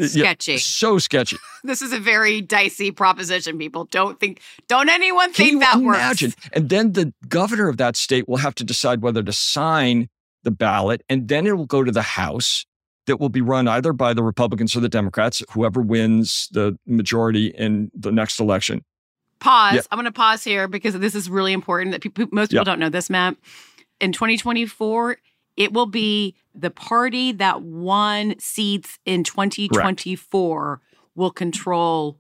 sketchy. 0.07 0.53
Yeah, 0.53 0.59
so 0.59 0.99
sketchy. 0.99 1.37
this 1.65 1.83
is 1.83 1.93
a 1.93 1.99
very 1.99 2.41
dicey 2.41 2.91
proposition. 2.91 3.59
People 3.59 3.85
don't 3.85 4.21
think, 4.21 4.41
don't 4.69 4.89
anyone 4.89 5.33
Can 5.33 5.47
think 5.47 5.61
that 5.61 5.77
works? 5.77 5.99
imagine? 5.99 6.29
works. 6.31 6.51
And 6.53 6.69
then 6.69 6.93
the 6.93 7.13
governor 7.29 7.69
of 7.69 7.77
that 7.79 7.97
state 7.97 8.29
will 8.29 8.37
have 8.39 8.55
to 8.57 8.65
decide 8.65 9.03
whether 9.03 9.23
to 9.23 9.33
sign 9.33 10.09
the 10.45 10.51
ballot, 10.51 11.03
and 11.09 11.29
then 11.29 11.47
it 11.47 11.57
will 11.57 11.67
go 11.67 11.83
to 11.83 11.91
the 11.93 12.03
House 12.03 12.65
that 13.07 13.19
will 13.19 13.29
be 13.29 13.41
run 13.41 13.67
either 13.67 13.93
by 13.93 14.15
the 14.15 14.23
Republicans 14.23 14.77
or 14.77 14.81
the 14.81 14.89
Democrats, 14.89 15.43
whoever 15.51 15.81
wins 15.81 16.49
the 16.53 16.79
majority 16.87 17.49
in 17.49 17.91
the 17.95 18.13
next 18.13 18.39
election. 18.39 18.85
Pause. 19.41 19.75
Yeah. 19.75 19.81
I'm 19.91 19.97
going 19.97 20.05
to 20.05 20.13
pause 20.13 20.45
here 20.45 20.69
because 20.69 20.99
this 20.99 21.15
is 21.15 21.31
really 21.31 21.53
important 21.53 21.93
that 21.93 22.03
people, 22.03 22.27
most 22.31 22.51
people 22.51 22.61
yeah. 22.61 22.65
don't 22.65 22.79
know 22.79 22.89
this, 22.89 23.09
Matt. 23.09 23.37
In 24.01 24.13
2024, 24.13 25.17
it 25.59 25.73
will 25.73 25.87
be 25.87 26.37
the 26.55 26.71
party 26.71 27.33
that 27.33 27.63
won 27.63 28.39
seats 28.39 28.99
in 29.05 29.25
2024 29.25 30.67
Correct. 30.67 30.83
will 31.17 31.31
control 31.33 32.17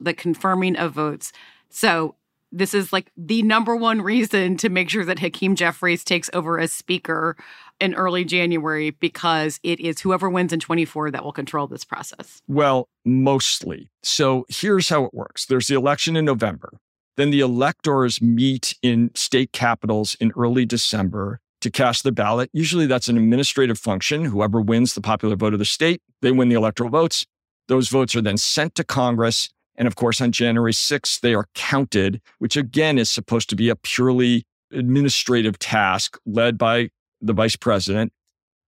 the 0.00 0.14
confirming 0.14 0.76
of 0.76 0.92
votes. 0.92 1.32
So 1.68 2.14
this 2.52 2.74
is 2.74 2.92
like 2.92 3.10
the 3.16 3.42
number 3.42 3.74
one 3.74 4.00
reason 4.00 4.56
to 4.58 4.68
make 4.68 4.88
sure 4.88 5.04
that 5.04 5.18
Hakeem 5.18 5.56
Jeffries 5.56 6.04
takes 6.04 6.30
over 6.32 6.60
as 6.60 6.72
speaker 6.72 7.36
in 7.80 7.92
early 7.94 8.24
January 8.24 8.90
because 8.90 9.58
it 9.64 9.80
is 9.80 10.00
whoever 10.00 10.30
wins 10.30 10.52
in 10.52 10.60
24 10.60 11.10
that 11.10 11.24
will 11.24 11.32
control 11.32 11.66
this 11.66 11.84
process. 11.84 12.40
Well, 12.46 12.88
mostly. 13.04 13.90
So 14.04 14.46
here's 14.48 14.88
how 14.88 15.04
it 15.04 15.12
works. 15.12 15.44
There's 15.44 15.66
the 15.66 15.74
election 15.74 16.16
in 16.16 16.24
November. 16.24 16.78
Then 17.16 17.30
the 17.30 17.40
electors 17.40 18.22
meet 18.22 18.76
in 18.80 19.10
state 19.14 19.52
capitals 19.52 20.16
in 20.20 20.32
early 20.36 20.64
December 20.66 21.40
to 21.66 21.70
cast 21.72 22.04
the 22.04 22.12
ballot. 22.12 22.48
Usually 22.52 22.86
that's 22.86 23.08
an 23.08 23.16
administrative 23.16 23.76
function. 23.76 24.24
Whoever 24.24 24.60
wins 24.60 24.94
the 24.94 25.00
popular 25.00 25.34
vote 25.34 25.52
of 25.52 25.58
the 25.58 25.64
state, 25.64 26.00
they 26.22 26.30
win 26.30 26.48
the 26.48 26.54
electoral 26.54 26.90
votes. 26.90 27.26
Those 27.66 27.88
votes 27.88 28.14
are 28.14 28.22
then 28.22 28.36
sent 28.36 28.76
to 28.76 28.84
Congress. 28.84 29.50
And 29.74 29.88
of 29.88 29.96
course, 29.96 30.20
on 30.20 30.30
January 30.30 30.72
6th, 30.72 31.20
they 31.20 31.34
are 31.34 31.48
counted, 31.54 32.20
which 32.38 32.56
again 32.56 32.98
is 32.98 33.10
supposed 33.10 33.50
to 33.50 33.56
be 33.56 33.68
a 33.68 33.74
purely 33.74 34.46
administrative 34.70 35.58
task 35.58 36.16
led 36.24 36.56
by 36.56 36.90
the 37.20 37.32
vice 37.32 37.56
president. 37.56 38.12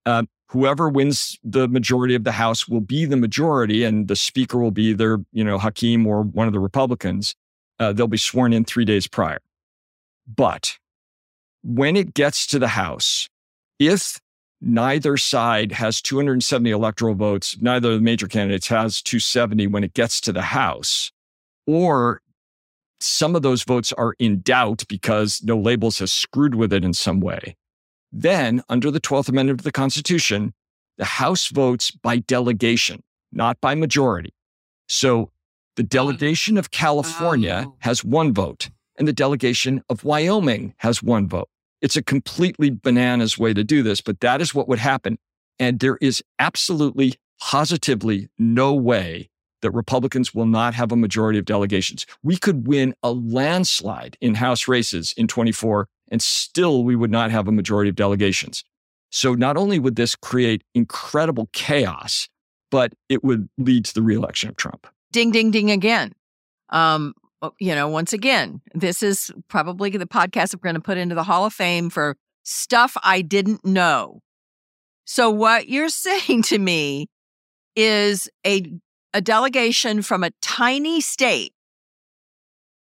Uh, 0.04 0.24
whoever 0.48 0.88
wins 0.88 1.38
the 1.44 1.68
majority 1.68 2.16
of 2.16 2.24
the 2.24 2.32
House 2.32 2.66
will 2.66 2.80
be 2.80 3.04
the 3.04 3.16
majority, 3.16 3.84
and 3.84 4.08
the 4.08 4.16
speaker 4.16 4.58
will 4.58 4.72
be 4.72 4.87
either, 4.90 5.24
you 5.32 5.44
know, 5.44 5.56
Hakeem 5.56 6.04
or 6.04 6.22
one 6.22 6.48
of 6.48 6.52
the 6.52 6.58
Republicans. 6.61 7.37
Uh, 7.78 7.92
they'll 7.92 8.08
be 8.08 8.16
sworn 8.16 8.52
in 8.52 8.64
three 8.64 8.84
days 8.84 9.06
prior. 9.06 9.38
But 10.26 10.78
when 11.62 11.97
it 11.97 12.14
gets 12.14 12.47
to 12.49 12.59
the 12.59 12.68
House, 12.68 13.29
if 13.79 14.21
neither 14.61 15.16
side 15.16 15.73
has 15.73 16.01
270 16.03 16.71
electoral 16.71 17.14
votes, 17.14 17.57
neither 17.61 17.90
of 17.90 17.94
the 17.97 18.01
major 18.01 18.27
candidates 18.27 18.68
has 18.68 19.01
270 19.03 19.66
when 19.68 19.85
it 19.85 19.94
gets 19.94 20.21
to 20.23 20.33
the 20.33 20.42
House, 20.42 21.12
or 21.66 22.21
some 23.01 23.37
of 23.37 23.42
those 23.42 23.62
votes 23.62 23.92
are 23.92 24.14
in 24.18 24.40
doubt 24.40 24.83
because 24.88 25.40
no 25.44 25.57
labels 25.57 25.99
has 26.01 26.12
screwed 26.12 26.55
with 26.57 26.73
it 26.73 26.85
in 26.85 26.92
some 26.92 27.21
way, 27.21 27.57
then 28.11 28.62
under 28.68 28.90
the 28.90 29.01
12th 29.01 29.29
Amendment 29.29 29.61
of 29.61 29.64
the 29.64 29.71
Constitution, 29.73 30.53
the 30.97 31.05
House 31.05 31.49
votes 31.49 31.92
by 31.92 32.16
delegation, 32.18 33.03
not 33.31 33.61
by 33.61 33.75
majority. 33.77 34.35
So 34.88 35.31
the 35.77 35.83
delegation 35.85 36.59
of 36.59 36.73
California 36.73 37.66
Oh. 37.68 37.77
has 37.81 38.03
one 38.03 38.35
vote, 38.35 38.71
and 38.98 39.08
the 39.08 39.12
delegation 39.12 39.82
of 39.88 40.04
Wyoming 40.04 40.74
has 40.78 41.02
one 41.02 41.28
vote. 41.28 41.48
It's 41.80 41.96
a 41.96 42.02
completely 42.02 42.70
bananas 42.70 43.38
way 43.38 43.54
to 43.54 43.62
do 43.64 43.82
this, 43.82 44.00
but 44.00 44.20
that 44.20 44.40
is 44.40 44.54
what 44.54 44.68
would 44.68 44.80
happen. 44.80 45.18
And 45.58 45.78
there 45.80 45.96
is 46.00 46.22
absolutely, 46.38 47.14
positively 47.40 48.28
no 48.38 48.74
way 48.74 49.30
that 49.62 49.70
Republicans 49.70 50.34
will 50.34 50.46
not 50.46 50.74
have 50.74 50.92
a 50.92 50.96
majority 50.96 51.38
of 51.38 51.44
delegations. 51.44 52.06
We 52.22 52.37
could 52.37 52.66
win 52.66 52.94
a 53.02 53.12
landslide 53.12 54.16
in 54.20 54.34
House 54.34 54.68
races 54.68 55.14
in 55.16 55.26
24, 55.28 55.88
and 56.11 56.22
still 56.22 56.84
we 56.84 56.96
would 56.96 57.11
not 57.11 57.30
have 57.30 57.48
a 57.48 57.52
majority 57.52 57.90
of 57.90 57.96
delegations. 57.96 58.64
So 59.11 59.34
not 59.34 59.56
only 59.56 59.78
would 59.78 59.96
this 59.96 60.14
create 60.14 60.62
incredible 60.74 61.48
chaos, 61.52 62.28
but 62.70 62.92
it 63.08 63.24
would 63.24 63.48
lead 63.58 63.84
to 63.87 63.94
the 63.94 64.02
reelection 64.02 64.48
of 64.48 64.56
Trump. 64.56 64.87
ding 65.11 65.30
ding 65.30 65.50
ding 65.50 65.70
again 65.70 66.12
um 66.70 67.14
you 67.59 67.74
know 67.74 67.88
once 67.88 68.12
again 68.12 68.61
this 68.74 69.03
is 69.03 69.31
probably 69.48 69.90
the 69.90 70.07
podcast 70.07 70.55
we're 70.55 70.61
going 70.61 70.74
to 70.74 70.81
put 70.81 70.98
into 70.98 71.14
the 71.14 71.22
hall 71.22 71.44
of 71.44 71.53
fame 71.53 71.90
for 71.90 72.16
stuff 72.42 72.96
i 73.03 73.20
didn't 73.20 73.64
know. 73.64 74.20
So 75.05 75.31
what 75.31 75.68
you're 75.68 75.88
saying 75.88 76.42
to 76.44 76.59
me 76.59 77.09
is 77.77 78.29
a 78.46 78.72
a 79.14 79.20
delegation 79.20 80.03
from 80.03 80.22
a 80.22 80.31
tiny 80.42 81.01
state 81.01 81.53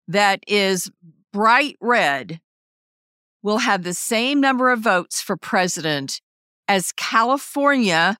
that 0.07 0.39
is 0.47 0.89
bright 1.31 1.77
red 1.81 2.39
will 3.43 3.59
have 3.59 3.83
the 3.83 3.93
same 3.93 4.41
number 4.41 4.71
of 4.71 4.79
votes 4.79 5.21
for 5.21 5.37
president 5.37 6.21
as 6.67 6.91
california 6.93 8.17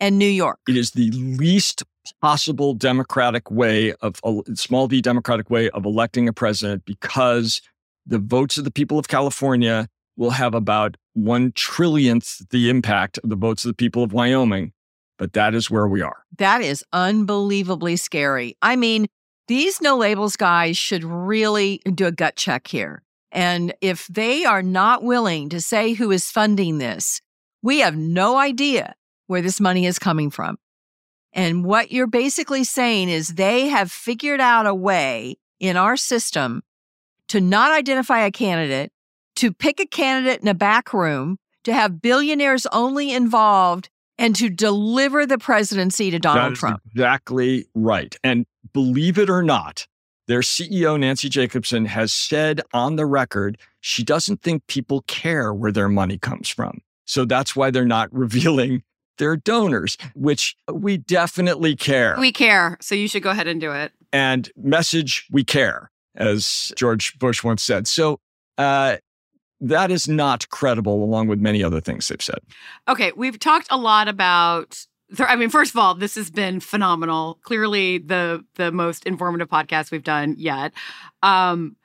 and 0.00 0.18
new 0.18 0.26
york. 0.26 0.58
It 0.68 0.76
is 0.76 0.90
the 0.90 1.10
least 1.12 1.82
possible 2.20 2.74
democratic 2.74 3.50
way 3.50 3.92
of 4.00 4.20
a 4.24 4.42
small 4.54 4.88
d 4.88 5.00
democratic 5.00 5.50
way 5.50 5.70
of 5.70 5.84
electing 5.84 6.28
a 6.28 6.32
president 6.32 6.84
because 6.84 7.60
the 8.06 8.18
votes 8.18 8.56
of 8.58 8.64
the 8.64 8.70
people 8.70 8.98
of 8.98 9.08
California 9.08 9.88
will 10.16 10.30
have 10.30 10.54
about 10.54 10.96
one 11.14 11.52
trillionth 11.52 12.48
the 12.50 12.70
impact 12.70 13.18
of 13.18 13.30
the 13.30 13.36
votes 13.36 13.64
of 13.64 13.70
the 13.70 13.74
people 13.74 14.02
of 14.02 14.12
Wyoming. 14.12 14.72
But 15.18 15.32
that 15.32 15.54
is 15.54 15.70
where 15.70 15.88
we 15.88 16.02
are. 16.02 16.24
That 16.38 16.60
is 16.60 16.84
unbelievably 16.92 17.96
scary. 17.96 18.56
I 18.60 18.76
mean, 18.76 19.06
these 19.48 19.80
no 19.80 19.96
labels 19.96 20.36
guys 20.36 20.76
should 20.76 21.04
really 21.04 21.80
do 21.94 22.06
a 22.06 22.12
gut 22.12 22.36
check 22.36 22.66
here. 22.66 23.02
And 23.32 23.74
if 23.80 24.06
they 24.08 24.44
are 24.44 24.62
not 24.62 25.02
willing 25.02 25.48
to 25.50 25.60
say 25.60 25.92
who 25.92 26.10
is 26.10 26.30
funding 26.30 26.78
this, 26.78 27.20
we 27.62 27.80
have 27.80 27.96
no 27.96 28.36
idea 28.36 28.94
where 29.26 29.42
this 29.42 29.60
money 29.60 29.86
is 29.86 29.98
coming 29.98 30.30
from. 30.30 30.58
And 31.36 31.66
what 31.66 31.92
you're 31.92 32.06
basically 32.06 32.64
saying 32.64 33.10
is 33.10 33.34
they 33.34 33.68
have 33.68 33.92
figured 33.92 34.40
out 34.40 34.66
a 34.66 34.74
way 34.74 35.36
in 35.60 35.76
our 35.76 35.96
system 35.96 36.62
to 37.28 37.42
not 37.42 37.72
identify 37.72 38.20
a 38.20 38.30
candidate, 38.30 38.90
to 39.36 39.52
pick 39.52 39.78
a 39.78 39.86
candidate 39.86 40.40
in 40.40 40.48
a 40.48 40.54
back 40.54 40.94
room, 40.94 41.36
to 41.64 41.74
have 41.74 42.00
billionaires 42.00 42.66
only 42.72 43.12
involved, 43.12 43.90
and 44.16 44.34
to 44.36 44.48
deliver 44.48 45.26
the 45.26 45.36
presidency 45.36 46.10
to 46.10 46.18
Donald 46.18 46.54
Trump. 46.54 46.80
exactly 46.86 47.66
right. 47.74 48.16
And 48.24 48.46
believe 48.72 49.18
it 49.18 49.28
or 49.28 49.42
not, 49.42 49.86
their 50.28 50.40
CEO, 50.40 50.98
Nancy 50.98 51.28
Jacobson, 51.28 51.84
has 51.84 52.14
said 52.14 52.62
on 52.72 52.96
the 52.96 53.04
record 53.04 53.58
she 53.82 54.02
doesn't 54.02 54.40
think 54.40 54.66
people 54.68 55.02
care 55.02 55.52
where 55.52 55.70
their 55.70 55.90
money 55.90 56.16
comes 56.16 56.48
from. 56.48 56.80
So 57.04 57.26
that's 57.26 57.54
why 57.54 57.70
they're 57.70 57.84
not 57.84 58.10
revealing 58.12 58.82
their 59.18 59.36
donors, 59.36 59.96
which 60.14 60.56
we 60.72 60.96
definitely 60.96 61.74
care. 61.76 62.16
We 62.18 62.32
care, 62.32 62.76
so 62.80 62.94
you 62.94 63.08
should 63.08 63.22
go 63.22 63.30
ahead 63.30 63.46
and 63.46 63.60
do 63.60 63.72
it. 63.72 63.92
and 64.12 64.50
message 64.56 65.26
we 65.30 65.44
care, 65.44 65.90
as 66.14 66.72
George 66.76 67.18
Bush 67.18 67.42
once 67.44 67.62
said. 67.62 67.86
So 67.86 68.20
uh, 68.58 68.96
that 69.60 69.90
is 69.90 70.06
not 70.08 70.48
credible, 70.50 71.02
along 71.02 71.28
with 71.28 71.40
many 71.40 71.62
other 71.62 71.80
things 71.80 72.08
they've 72.08 72.22
said. 72.22 72.38
Okay, 72.88 73.12
we've 73.16 73.38
talked 73.38 73.68
a 73.70 73.76
lot 73.76 74.08
about. 74.08 74.86
I 75.18 75.36
mean, 75.36 75.50
first 75.50 75.72
of 75.72 75.78
all, 75.78 75.94
this 75.94 76.16
has 76.16 76.30
been 76.30 76.58
phenomenal. 76.58 77.38
Clearly, 77.42 77.98
the 77.98 78.44
the 78.56 78.72
most 78.72 79.04
informative 79.06 79.48
podcast 79.48 79.90
we've 79.90 80.02
done 80.02 80.34
yet. 80.36 80.72
Um, 81.22 81.76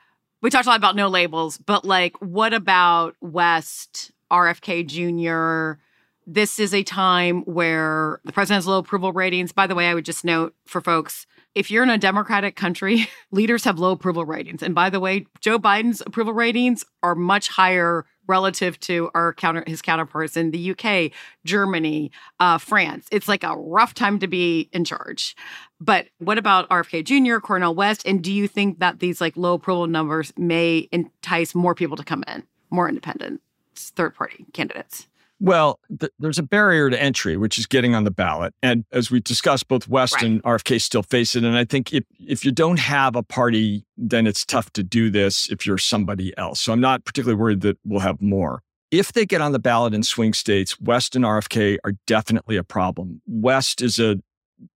we 0.41 0.50
talked 0.50 0.65
a 0.65 0.70
lot 0.70 0.78
about 0.78 0.96
no 0.96 1.08
labels, 1.08 1.60
but 1.60 1.86
like, 1.86 2.17
what 2.20 2.52
about 2.54 3.15
West 3.22 4.12
RFK 4.32 4.88
Jr.? 4.88 5.80
This 6.28 6.60
is 6.60 6.74
a 6.74 6.84
time 6.84 7.42
where 7.44 8.22
the 8.26 8.32
president 8.32 8.58
has 8.58 8.68
low 8.68 8.78
approval 8.78 9.12
ratings. 9.12 9.52
By 9.52 9.68
the 9.68 9.76
way, 9.76 9.88
I 9.88 9.94
would 9.94 10.06
just 10.06 10.24
note 10.24 10.54
for 10.66 10.82
folks 10.82 11.26
if 11.54 11.70
you're 11.70 11.84
in 11.84 11.90
a 11.90 11.98
democratic 11.98 12.56
country, 12.56 13.10
leaders 13.32 13.64
have 13.66 13.80
low 13.80 13.92
approval 13.92 14.26
ratings. 14.26 14.64
And 14.64 14.74
by 14.74 14.90
the 14.90 15.00
way, 15.00 15.26
Joe 15.40 15.60
Biden's 15.60 16.02
approval 16.02 16.34
ratings 16.34 16.86
are 17.04 17.16
much 17.16 17.50
higher 17.50 18.06
relative 18.28 18.80
to 18.80 19.10
our 19.14 19.34
counter 19.34 19.64
his 19.68 19.82
counterparts 19.82 20.38
in 20.38 20.52
the 20.52 20.72
UK, 20.72 21.12
Germany, 21.44 22.12
uh, 22.40 22.58
France. 22.58 23.08
It's 23.12 23.28
like 23.28 23.44
a 23.44 23.58
rough 23.58 23.94
time 23.94 24.20
to 24.20 24.28
be 24.28 24.70
in 24.72 24.86
charge. 24.86 25.36
But 25.82 26.08
what 26.20 26.38
about 26.38 26.70
RFK 26.70 27.04
Jr., 27.04 27.40
Cornel 27.40 27.76
West? 27.76 28.04
And 28.06 28.24
do 28.24 28.32
you 28.32 28.48
think 28.48 28.80
that 28.80 29.00
these 29.00 29.20
like 29.20 29.36
low 29.36 29.56
approval 29.56 29.88
numbers 29.88 30.32
may 30.38 30.88
entice 30.92 31.54
more 31.54 31.76
people 31.76 31.98
to 31.98 32.04
come 32.04 32.24
in, 32.28 32.44
more 32.70 32.88
independent 32.88 33.42
third 33.76 34.16
party 34.16 34.46
candidates? 34.54 35.08
Well, 35.43 35.80
th- 35.99 36.12
there's 36.19 36.38
a 36.38 36.43
barrier 36.43 36.91
to 36.91 37.01
entry, 37.01 37.36
which 37.36 37.58
is 37.58 37.65
getting 37.65 37.95
on 37.95 38.04
the 38.04 38.12
ballot. 38.12 38.54
And 38.62 38.86
as 38.91 39.10
we 39.10 39.19
discussed, 39.21 39.67
both 39.67 39.88
West 39.88 40.13
Right. 40.15 40.25
and 40.25 40.43
RFK 40.43 40.80
still 40.80 41.01
face 41.01 41.36
it. 41.36 41.43
And 41.43 41.58
I 41.58 41.65
think 41.65 41.91
if, 41.91 42.04
if 42.19 42.45
you 42.45 42.51
don't 42.51 42.77
have 42.77 43.15
a 43.15 43.23
party, 43.23 43.84
then 43.97 44.27
it's 44.27 44.45
tough 44.45 44.71
to 44.73 44.84
do 44.84 45.10
this 45.10 45.49
if 45.49 45.65
you're 45.65 45.80
somebody 45.80 46.32
else. 46.38 46.62
So 46.62 46.71
I'm 46.71 46.80
not 46.80 47.06
particularly 47.06 47.41
worried 47.41 47.62
that 47.62 47.80
we'll 47.84 48.01
have 48.01 48.21
more. 48.21 48.62
If 48.91 49.13
they 49.13 49.25
get 49.25 49.41
on 49.41 49.51
the 49.51 49.58
ballot 49.58 49.95
in 49.95 50.04
swing 50.04 50.34
states, 50.34 50.80
West 50.80 51.15
and 51.15 51.25
RFK 51.25 51.77
are 51.84 51.93
definitely 52.06 52.56
a 52.56 52.63
problem. 52.63 53.23
West 53.25 53.82
is 53.82 53.97
a 53.97 54.17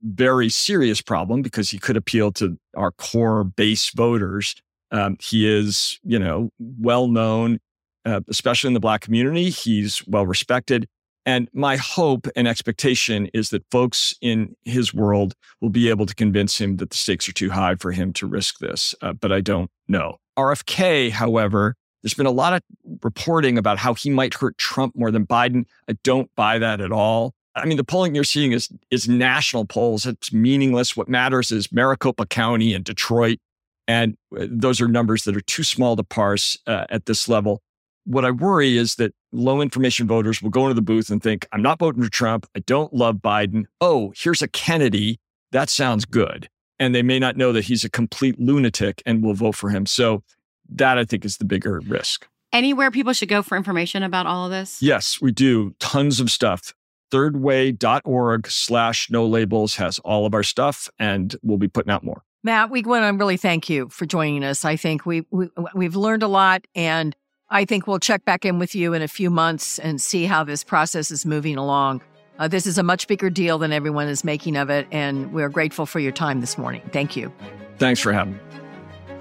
very 0.01 0.49
serious 0.49 0.99
problem 0.99 1.43
because 1.43 1.69
he 1.69 1.78
could 1.78 1.95
appeal 1.95 2.32
to 2.32 2.58
our 2.75 2.89
core 2.89 3.43
base 3.43 3.91
voters. 3.91 4.56
Um, 4.89 5.17
he 5.21 5.47
is, 5.47 5.99
you 6.04 6.17
know, 6.17 6.49
well 6.60 7.08
known 7.08 7.60
uh, 8.06 8.22
especially 8.30 8.70
in 8.70 8.74
the 8.74 8.80
Black 8.80 9.02
community. 9.02 9.50
He's 9.50 10.06
well 10.08 10.26
respected. 10.26 10.88
And 11.26 11.50
my 11.54 11.76
hope 11.76 12.28
and 12.36 12.48
expectation 12.48 13.28
is 13.34 13.50
that 13.50 13.63
folks 13.72 14.13
in 14.22 14.56
his 14.63 14.94
world 14.94 15.34
will 15.60 15.72
be 15.72 15.89
able 15.89 16.06
to 16.06 16.13
convince 16.13 16.62
him 16.62 16.78
that 16.78 16.91
the 16.91 16.98
stakes 16.98 17.28
are 17.28 17.34
too 17.34 17.50
high 17.50 17.76
for 17.76 17.91
him 17.91 18.13
to 18.13 18.28
risk 18.28 18.60
this. 18.60 18.94
Uh, 19.02 19.13
but 19.13 19.32
I 19.32 19.41
don't 19.41 19.72
know. 19.88 20.18
RFK, 20.38 21.10
however, 21.10 21.76
there's 22.04 22.13
been 22.13 22.28
a 22.28 22.32
lot 22.32 22.54
of 22.54 22.62
reporting 23.02 23.58
about 23.58 23.80
how 23.80 23.96
he 23.96 24.12
might 24.12 24.36
hurt 24.36 24.56
Trump 24.60 24.96
more 24.96 25.10
than 25.10 25.26
Biden. 25.26 25.65
I 25.89 25.98
don't 26.04 26.30
buy 26.36 26.60
that 26.60 26.80
at 26.80 26.91
all. 26.91 27.34
I 27.56 27.65
mean, 27.65 27.78
the 27.78 27.84
polling 27.84 28.13
you're 28.13 28.24
seeing 28.24 28.52
is, 28.52 28.70
is 28.91 29.08
national 29.08 29.65
polls. 29.65 30.06
It's 30.06 30.32
meaningless. 30.32 30.96
What 30.96 31.10
matters 31.10 31.52
is 31.52 31.72
Maricopa 31.72 32.28
County 32.28 32.74
and 32.74 32.86
Detroit. 32.86 33.39
And 33.88 34.18
uh, 34.38 34.46
those 34.50 34.80
are 34.82 34.88
numbers 34.88 35.24
that 35.24 35.36
are 35.36 35.41
too 35.41 35.63
small 35.63 35.96
to 35.96 36.04
parse 36.04 36.60
uh, 36.68 36.86
at 36.89 37.08
this 37.08 37.28
level 37.28 37.62
what 38.06 38.24
I 38.24 38.32
worry 38.32 38.78
is 38.78 38.96
that 38.96 39.13
low 39.32 39.62
information 39.62 40.08
voters 40.08 40.41
will 40.41 40.50
go 40.50 40.63
into 40.63 40.76
the 40.76 40.82
booth 40.82 41.10
and 41.10 41.22
think, 41.22 41.48
I'm 41.52 41.62
not 41.62 41.80
voting 41.80 42.04
for 42.04 42.10
Trump. 42.10 42.48
I 42.56 42.60
don't 42.60 42.94
love 42.94 43.18
Biden. 43.18 43.65
Oh, 43.82 44.13
here's 44.15 44.41
a 44.41 44.48
Kennedy. 44.48 45.20
That 45.52 45.70
sounds 45.70 46.06
good. 46.06 46.48
And 46.80 46.94
they 46.94 47.04
may 47.04 47.20
not 47.20 47.38
know 47.38 47.52
that 47.52 47.65
he's 47.65 47.84
a 47.84 47.89
complete 47.89 48.39
lunatic 48.39 49.02
and 49.06 49.24
will 49.24 49.34
vote 49.34 49.56
for 49.56 49.70
him. 49.70 49.86
So 49.86 50.24
that 50.70 50.98
I 50.98 51.06
think 51.06 51.26
is 51.26 51.38
the 51.38 51.46
bigger 51.46 51.82
risk. 51.88 52.28
Anywhere 52.54 52.91
people 52.91 53.13
should 53.13 53.30
go 53.30 53.41
for 53.41 53.58
information 53.58 54.04
about 54.04 54.26
all 54.28 54.46
of 54.46 54.52
this? 54.52 54.82
Yes, 54.82 55.20
we 55.22 55.32
do 55.32 55.76
tons 55.80 56.20
of 56.20 56.30
stuff. 56.30 56.74
thirdway.org 57.12 58.48
slash 58.48 59.10
no 59.10 59.26
labels 59.26 59.76
has 59.76 60.00
all 60.00 60.26
of 60.26 60.34
our 60.34 60.44
stuff 60.44 60.89
and 61.00 61.36
we'll 61.44 61.58
be 61.58 61.68
putting 61.68 61.91
out 61.91 62.04
more. 62.04 62.24
Matt, 62.44 62.70
we 62.70 62.82
want 62.84 63.04
to 63.04 63.18
really 63.18 63.38
thank 63.38 63.70
you 63.70 63.89
for 63.89 64.06
joining 64.06 64.44
us. 64.44 64.63
I 64.63 64.76
think 64.76 65.06
we, 65.06 65.26
we 65.32 65.50
we've 65.74 65.96
learned 65.96 66.24
a 66.24 66.28
lot 66.28 66.65
and 66.76 67.15
I 67.50 67.66
think 67.66 67.86
we'll 67.86 68.00
check 68.00 68.26
back 68.26 68.44
in 68.44 68.58
with 68.58 68.74
you 68.74 68.94
in 68.94 69.04
a 69.04 69.08
few 69.08 69.30
months 69.30 69.78
and 69.78 70.02
see 70.02 70.26
how 70.26 70.44
this 70.44 70.64
process 70.64 71.12
is 71.12 71.26
moving 71.26 71.58
along. 71.58 72.02
Uh, 72.40 72.48
this 72.48 72.66
is 72.66 72.80
a 72.80 72.84
much 72.84 73.08
bigger 73.08 73.30
deal 73.30 73.60
than 73.60 73.72
everyone 73.72 74.08
is 74.08 74.24
making 74.24 74.58
of 74.58 74.70
it, 74.70 74.88
and 74.92 75.32
we're 75.32 75.50
grateful 75.50 75.86
for 75.86 76.00
your 76.00 76.12
time 76.12 76.42
this 76.42 76.58
morning. 76.58 76.82
Thank 76.92 77.16
you. 77.16 77.32
Thanks 77.78 78.00
for 78.00 78.12
having 78.12 78.34
me. 78.34 78.40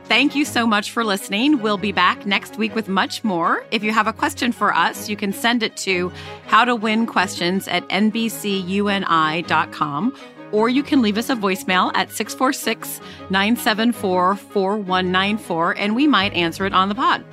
Thank 0.04 0.34
you 0.34 0.44
so 0.44 0.66
much 0.66 0.90
for 0.90 1.04
listening. 1.04 1.60
We'll 1.62 1.78
be 1.78 1.92
back 1.92 2.26
next 2.26 2.56
week 2.56 2.74
with 2.74 2.88
much 2.88 3.24
more. 3.24 3.64
If 3.70 3.82
you 3.82 3.92
have 3.92 4.06
a 4.06 4.12
question 4.12 4.52
for 4.52 4.74
us, 4.74 5.08
you 5.08 5.16
can 5.16 5.32
send 5.32 5.62
it 5.62 5.76
to 5.78 6.12
howtowinquestions 6.48 7.68
at 7.72 7.88
nbcuni.com 7.88 8.34
or 10.52 10.68
you 10.68 10.82
can 10.82 11.00
leave 11.00 11.16
us 11.16 11.30
a 11.30 11.34
voicemail 11.34 11.90
at 11.94 12.10
646 12.12 13.00
974 13.30 14.36
4194 14.36 15.78
and 15.78 15.96
we 15.96 16.06
might 16.06 16.34
answer 16.34 16.66
it 16.66 16.74
on 16.74 16.90
the 16.90 16.94
pod. 16.94 17.24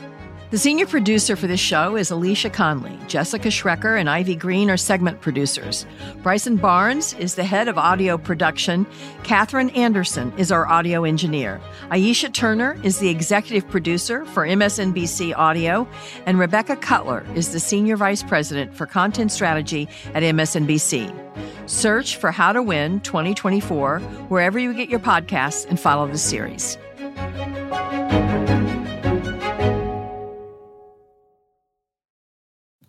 The 0.52 0.58
senior 0.58 0.86
producer 0.86 1.38
for 1.38 1.48
this 1.48 1.62
show 1.62 1.96
is 1.96 2.12
Alicia 2.12 2.50
Conley. 2.50 3.00
Jessica 3.08 3.48
Schrecker 3.48 3.98
and 3.98 4.10
Ivy 4.10 4.36
Green 4.36 4.70
are 4.70 4.76
segment 4.76 5.22
producers. 5.22 5.86
Bryson 6.24 6.58
Barnes 6.58 7.14
is 7.14 7.36
the 7.36 7.46
head 7.46 7.70
of 7.70 7.78
audio 7.78 8.18
production. 8.18 8.86
Katherine 9.24 9.70
Anderson 9.70 10.34
is 10.38 10.52
our 10.52 10.68
audio 10.68 11.06
engineer. 11.06 11.62
Aisha 11.84 12.34
Turner 12.34 12.78
is 12.84 13.00
the 13.00 13.08
executive 13.08 13.66
producer 13.70 14.26
for 14.26 14.46
MSNBC 14.46 15.34
Audio. 15.38 15.88
And 16.26 16.38
Rebecca 16.38 16.76
Cutler 16.76 17.26
is 17.34 17.54
the 17.54 17.60
senior 17.62 17.96
vice 17.96 18.22
president 18.22 18.76
for 18.76 18.86
content 18.86 19.32
strategy 19.32 19.88
at 20.14 20.22
MSNBC. 20.22 21.70
Search 21.70 22.18
for 22.18 22.30
How 22.30 22.52
to 22.52 22.62
Win 22.62 23.00
2024 23.00 24.00
wherever 24.28 24.60
you 24.60 24.74
get 24.74 24.90
your 24.90 25.00
podcasts 25.00 25.66
and 25.70 25.80
follow 25.80 26.08
the 26.10 26.18
series. 26.18 26.78